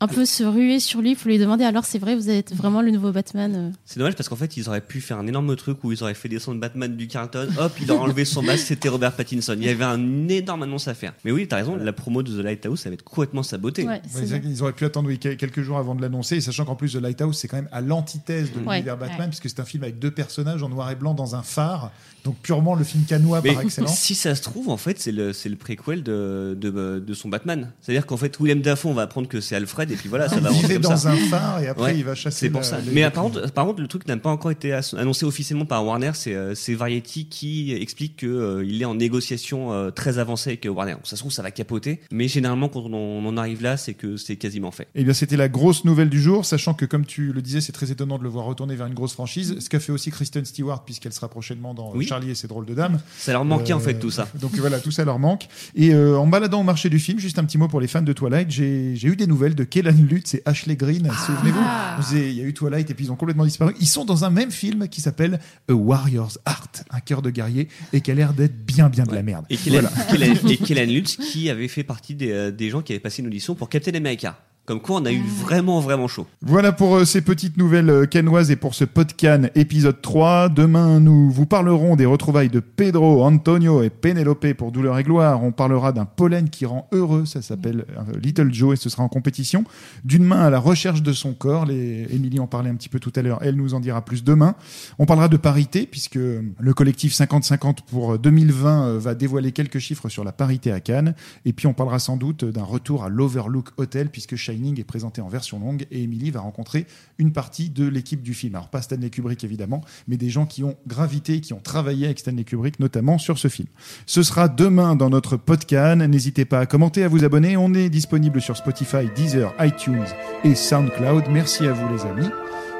un 0.02 0.08
peu 0.08 0.24
se 0.24 0.42
ruer 0.44 0.80
sur 0.80 1.00
lui 1.00 1.14
pour 1.14 1.28
lui 1.28 1.38
demander 1.38 1.64
alors 1.64 1.84
c'est 1.84 1.98
vrai 1.98 2.16
vous 2.16 2.28
êtes 2.28 2.54
vraiment 2.54 2.82
le 2.82 2.90
nouveau 2.90 3.12
Batman 3.12 3.54
euh 3.56 3.70
C'est 3.84 3.98
dommage 3.98 4.14
parce 4.16 4.28
qu'en 4.28 4.36
fait, 4.36 4.56
ils 4.56 4.68
auraient 4.68 4.80
pu 4.80 5.00
faire 5.00 5.18
un 5.18 5.26
énorme 5.26 5.54
truc 5.56 5.82
où 5.84 5.92
ils 5.92 6.02
auraient 6.02 6.14
fait 6.14 6.28
descendre 6.28 6.60
Batman 6.60 6.96
du 6.96 7.06
Carlton. 7.08 7.48
Hop, 7.58 7.72
il 7.80 7.90
aurait 7.90 8.00
enlevé 8.00 8.24
son 8.24 8.42
masque, 8.42 8.66
c'était 8.66 8.88
Robert 8.88 9.12
Pattinson. 9.12 9.54
Il 9.56 9.64
y 9.64 9.68
avait 9.68 9.84
un 9.84 10.28
énorme 10.28 10.64
annonce 10.64 10.88
à 10.88 10.94
faire. 10.94 11.12
Mais 11.24 11.30
oui, 11.30 11.46
t'as 11.48 11.56
raison, 11.56 11.76
la 11.76 11.92
promo 11.92 12.22
de 12.22 12.30
The 12.32 12.44
Lighthouse, 12.44 12.80
ça 12.80 12.88
va 12.90 12.94
être 12.94 13.04
complètement 13.04 13.42
sabotée. 13.42 13.86
Ouais, 13.86 14.02
c'est 14.08 14.20
Ouais, 14.20 14.26
vrai. 14.38 14.42
ils 14.44 14.62
auraient 14.62 14.72
pu 14.72 14.84
attendre 14.84 15.08
oui, 15.08 15.18
quelques 15.18 15.62
jours 15.62 15.78
avant 15.78 15.94
de 15.94 16.02
l'annoncer, 16.02 16.40
sachant 16.40 16.64
qu'en 16.64 16.74
plus 16.74 16.92
The 16.92 16.96
Lighthouse 16.96 17.38
c'est 17.38 17.48
quand 17.48 17.56
même 17.58 17.68
à 17.72 17.80
l'antithèse 17.80 18.52
de 18.52 18.58
Ouais. 18.60 18.76
l'univers 18.76 18.96
Batman, 18.96 19.20
Ouais. 19.20 19.26
puisque 19.28 19.48
c'est 19.48 19.60
un 19.60 19.64
film 19.64 19.82
avec 19.84 19.98
deux 19.98 20.10
personnages 20.10 20.62
en 20.62 20.68
noir 20.68 20.90
et 20.90 20.96
blanc 20.96 21.14
dans 21.14 21.34
un 21.36 21.42
phare, 21.42 21.92
donc 22.24 22.36
purement 22.42 22.74
le 22.74 22.84
film 22.84 23.04
canois 23.04 23.40
Mais 23.44 23.52
par 23.52 23.62
excellence. 23.62 23.96
si 23.98 24.14
ça 24.14 24.34
se 24.34 24.42
trouve, 24.42 24.68
en 24.68 24.76
fait, 24.76 24.98
c'est 25.00 25.12
le, 25.12 25.32
c'est 25.32 25.48
le 25.48 25.56
préquel 25.56 26.02
de, 26.02 26.56
de, 26.60 27.02
de 27.04 27.14
son 27.14 27.28
Batman. 27.28 27.70
C'est-à-dire 27.80 28.06
qu'en 28.06 28.16
fait, 28.16 28.38
William 28.40 28.60
Dafoe, 28.60 28.86
on 28.90 28.94
va 28.94 29.02
apprendre 29.02 29.28
que 29.28 29.40
c'est 29.40 29.54
Alfred, 29.56 29.90
et 29.92 29.96
puis 29.96 30.08
voilà, 30.08 30.28
ça 30.28 30.36
va 30.36 30.40
il 30.42 30.46
avancer 30.46 30.62
vivait 30.62 30.74
comme 30.74 30.82
dans 30.90 30.96
ça. 30.96 31.10
un 31.12 31.16
phare 31.16 31.62
et 31.62 31.68
après 31.68 31.82
Ouais, 31.82 31.96
il 31.96 32.04
va 32.04 32.14
chasser. 32.14 32.46
C'est 32.46 32.50
pour 32.50 32.64
ça. 32.64 32.78
Mais 32.92 33.08
par 33.10 33.24
contre, 33.24 33.50
par 33.52 33.66
contre, 33.66 33.80
le 33.80 33.88
truc 33.88 34.06
n'a 34.06 34.16
pas 34.16 34.30
encore 34.30 34.50
été 34.50 34.72
annoncé 34.96 35.24
officiellement 35.24 35.64
par 35.66 35.84
Warner. 35.84 36.12
C'est 36.14 36.34
euh, 36.34 36.54
Variety 36.68 37.26
qui 37.26 37.72
explique 37.72 38.16
que 38.16 38.26
euh, 38.26 38.64
il 38.64 38.80
est 38.80 38.84
en 38.84 38.94
négociation 38.94 39.72
euh, 39.72 39.90
très 39.90 40.18
avancée 40.18 40.50
avec 40.50 40.66
Warner. 40.68 40.96
Ça 41.04 41.16
se 41.16 41.22
trouve, 41.22 41.32
ça 41.32 41.42
va 41.42 41.50
capoter. 41.50 42.00
Mais 42.10 42.28
généralement, 42.28 42.68
quand 42.68 42.80
on, 42.80 42.94
on 42.94 43.26
en 43.26 43.36
arrive 43.36 43.62
là, 43.62 43.76
c'est 43.76 43.94
que 43.94 44.16
c'est 44.16 44.36
quasiment 44.36 44.70
fait. 44.70 44.88
Eh 44.94 45.04
bien, 45.04 45.12
c'était 45.12 45.36
la 45.36 45.48
grosse 45.48 45.84
nouvelle 45.84 46.08
du 46.08 46.20
jour, 46.20 46.44
sachant 46.44 46.74
que, 46.74 46.84
comme 46.84 47.04
tu 47.04 47.32
le 47.32 47.42
disais, 47.42 47.60
c'est 47.60 47.72
très 47.72 47.90
étonnant 47.90 48.18
de 48.18 48.22
le 48.22 48.28
voir 48.28 48.46
retourner 48.46 48.74
vers 48.76 48.86
une 48.86 48.94
grosse 48.94 49.12
franchise. 49.12 49.56
Ce 49.58 49.68
qu'a 49.68 49.80
fait 49.80 49.92
aussi 49.92 50.10
Kristen 50.10 50.44
Stewart, 50.44 50.84
puisqu'elle 50.84 51.12
sera 51.12 51.28
prochainement 51.28 51.74
dans 51.74 51.92
Oui. 51.94 52.06
Charlie 52.06 52.30
et 52.30 52.34
ses 52.34 52.48
drôles 52.48 52.66
de 52.66 52.74
dames. 52.74 53.00
Ça 53.18 53.32
leur 53.32 53.44
manquait 53.44 53.72
en 53.72 53.80
fait 53.80 53.94
tout 53.98 54.10
ça. 54.10 54.28
Donc 54.40 54.52
voilà, 54.56 54.80
tout 54.80 54.90
ça 54.90 55.04
leur 55.04 55.18
manque. 55.18 55.48
Et 55.74 55.94
en 55.94 56.26
baladant 56.26 56.60
au 56.60 56.64
marché 56.64 56.88
du 56.88 56.98
film, 56.98 57.18
juste 57.18 57.38
un 57.38 57.44
petit 57.44 57.58
mot 57.58 57.68
pour 57.68 57.80
les 57.80 57.86
fans 57.88 58.02
de 58.02 58.12
Twilight, 58.12 58.50
j'ai 58.50 58.94
j'ai 58.96 59.08
eu 59.08 59.16
des 59.16 59.26
nouvelles 59.26 59.54
de 59.54 59.64
Kellan 59.82 60.06
Lutz 60.08 60.34
et 60.34 60.42
Ashley 60.46 60.76
Green. 60.76 61.10
Souvenez-vous 61.26 61.58
Ah. 61.62 61.96
Vous 62.00 62.14
avez- 62.14 62.30
Il 62.32 62.38
y 62.38 62.40
a 62.40 62.44
eu 62.44 62.54
Twilight 62.54 62.88
et 62.90 62.94
puis 62.94 63.06
ils 63.06 63.10
ont 63.12 63.16
complètement 63.16 63.44
disparu. 63.44 63.74
Ils 63.80 63.86
sont 63.88 64.04
dans 64.04 64.24
un 64.24 64.30
même 64.30 64.50
film 64.50 64.88
qui 64.88 65.00
s'appelle 65.00 65.40
A 65.68 65.72
Warrior's 65.72 66.38
Heart, 66.46 66.84
un 66.90 67.00
cœur 67.00 67.22
de 67.22 67.30
guerrier, 67.30 67.68
et 67.92 68.00
qui 68.00 68.10
a 68.10 68.14
l'air 68.14 68.32
d'être 68.32 68.64
bien, 68.64 68.88
bien 68.88 69.04
de 69.04 69.14
la 69.14 69.22
merde. 69.22 69.44
Et 69.50 69.54
et 69.54 70.56
Kellan 70.56 70.86
Lutz 70.90 71.16
qui 71.16 71.50
avait 71.50 71.68
fait 71.68 71.84
partie 71.84 72.14
des, 72.14 72.30
euh, 72.30 72.50
des 72.50 72.70
gens 72.70 72.82
qui 72.82 72.92
avaient 72.92 73.00
passé 73.00 73.22
une 73.22 73.28
audition 73.28 73.54
pour 73.54 73.68
Captain 73.68 73.94
America. 73.94 74.38
Comme 74.64 74.80
quoi, 74.80 75.00
on 75.00 75.04
a 75.06 75.10
eu 75.10 75.24
vraiment, 75.24 75.80
vraiment 75.80 76.06
chaud. 76.06 76.24
Voilà 76.40 76.70
pour 76.70 76.94
euh, 76.94 77.04
ces 77.04 77.20
petites 77.20 77.56
nouvelles 77.56 77.90
euh, 77.90 78.06
canoises 78.06 78.52
et 78.52 78.54
pour 78.54 78.76
ce 78.76 78.84
podcast 78.84 79.50
épisode 79.56 80.00
3. 80.00 80.50
Demain, 80.50 81.00
nous 81.00 81.32
vous 81.32 81.46
parlerons 81.46 81.96
des 81.96 82.06
retrouvailles 82.06 82.48
de 82.48 82.60
Pedro, 82.60 83.24
Antonio 83.24 83.82
et 83.82 83.90
Penelope 83.90 84.52
pour 84.52 84.70
Douleur 84.70 84.96
et 85.00 85.02
Gloire. 85.02 85.42
On 85.42 85.50
parlera 85.50 85.90
d'un 85.90 86.04
pollen 86.04 86.48
qui 86.48 86.64
rend 86.64 86.86
heureux, 86.92 87.26
ça 87.26 87.42
s'appelle 87.42 87.86
euh, 87.90 88.16
Little 88.22 88.54
Joe 88.54 88.74
et 88.74 88.76
ce 88.76 88.88
sera 88.88 89.02
en 89.02 89.08
compétition. 89.08 89.64
D'une 90.04 90.22
main 90.22 90.42
à 90.42 90.48
la 90.48 90.60
recherche 90.60 91.02
de 91.02 91.12
son 91.12 91.32
corps, 91.32 91.66
les... 91.66 92.06
Émilie 92.14 92.38
en 92.38 92.46
parlait 92.46 92.70
un 92.70 92.76
petit 92.76 92.88
peu 92.88 93.00
tout 93.00 93.12
à 93.16 93.22
l'heure, 93.22 93.40
elle 93.42 93.56
nous 93.56 93.74
en 93.74 93.80
dira 93.80 94.04
plus 94.04 94.22
demain. 94.22 94.54
On 95.00 95.06
parlera 95.06 95.26
de 95.26 95.38
parité 95.38 95.88
puisque 95.90 96.14
le 96.14 96.72
collectif 96.72 97.14
50-50 97.14 97.78
pour 97.90 98.16
2020 98.16 98.86
euh, 98.86 98.98
va 99.00 99.16
dévoiler 99.16 99.50
quelques 99.50 99.80
chiffres 99.80 100.08
sur 100.08 100.22
la 100.22 100.30
parité 100.30 100.70
à 100.70 100.78
Cannes. 100.78 101.16
Et 101.46 101.52
puis 101.52 101.66
on 101.66 101.74
parlera 101.74 101.98
sans 101.98 102.16
doute 102.16 102.44
d'un 102.44 102.62
retour 102.62 103.02
à 103.02 103.08
l'Overlook 103.08 103.70
Hotel 103.76 104.08
puisque 104.08 104.36
Shining 104.52 104.78
est 104.80 104.84
présenté 104.84 105.20
en 105.20 105.28
version 105.28 105.58
longue 105.58 105.86
et 105.90 106.02
Emily 106.02 106.30
va 106.30 106.40
rencontrer 106.40 106.86
une 107.18 107.32
partie 107.32 107.70
de 107.70 107.86
l'équipe 107.86 108.22
du 108.22 108.34
film. 108.34 108.54
Alors 108.54 108.68
pas 108.68 108.82
Stanley 108.82 109.10
Kubrick 109.10 109.44
évidemment, 109.44 109.82
mais 110.08 110.16
des 110.16 110.30
gens 110.30 110.46
qui 110.46 110.64
ont 110.64 110.76
gravité, 110.86 111.40
qui 111.40 111.52
ont 111.52 111.60
travaillé 111.60 112.06
avec 112.06 112.18
Stanley 112.18 112.44
Kubrick 112.44 112.80
notamment 112.80 113.18
sur 113.18 113.38
ce 113.38 113.48
film. 113.48 113.68
Ce 114.06 114.22
sera 114.22 114.48
demain 114.48 114.96
dans 114.96 115.10
notre 115.10 115.36
podcast. 115.36 116.00
N'hésitez 116.00 116.44
pas 116.44 116.60
à 116.60 116.66
commenter, 116.66 117.02
à 117.04 117.08
vous 117.08 117.24
abonner. 117.24 117.56
On 117.56 117.74
est 117.74 117.88
disponible 117.88 118.40
sur 118.40 118.56
Spotify, 118.56 119.08
Deezer, 119.14 119.54
iTunes 119.60 120.04
et 120.44 120.54
SoundCloud. 120.54 121.24
Merci 121.30 121.66
à 121.66 121.72
vous 121.72 121.92
les 121.94 122.02
amis 122.02 122.28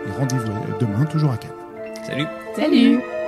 et 0.06 0.18
rendez-vous 0.18 0.76
demain 0.80 1.04
toujours 1.06 1.32
à 1.32 1.36
Cannes. 1.36 1.50
Salut 2.06 2.26
Salut 2.56 3.21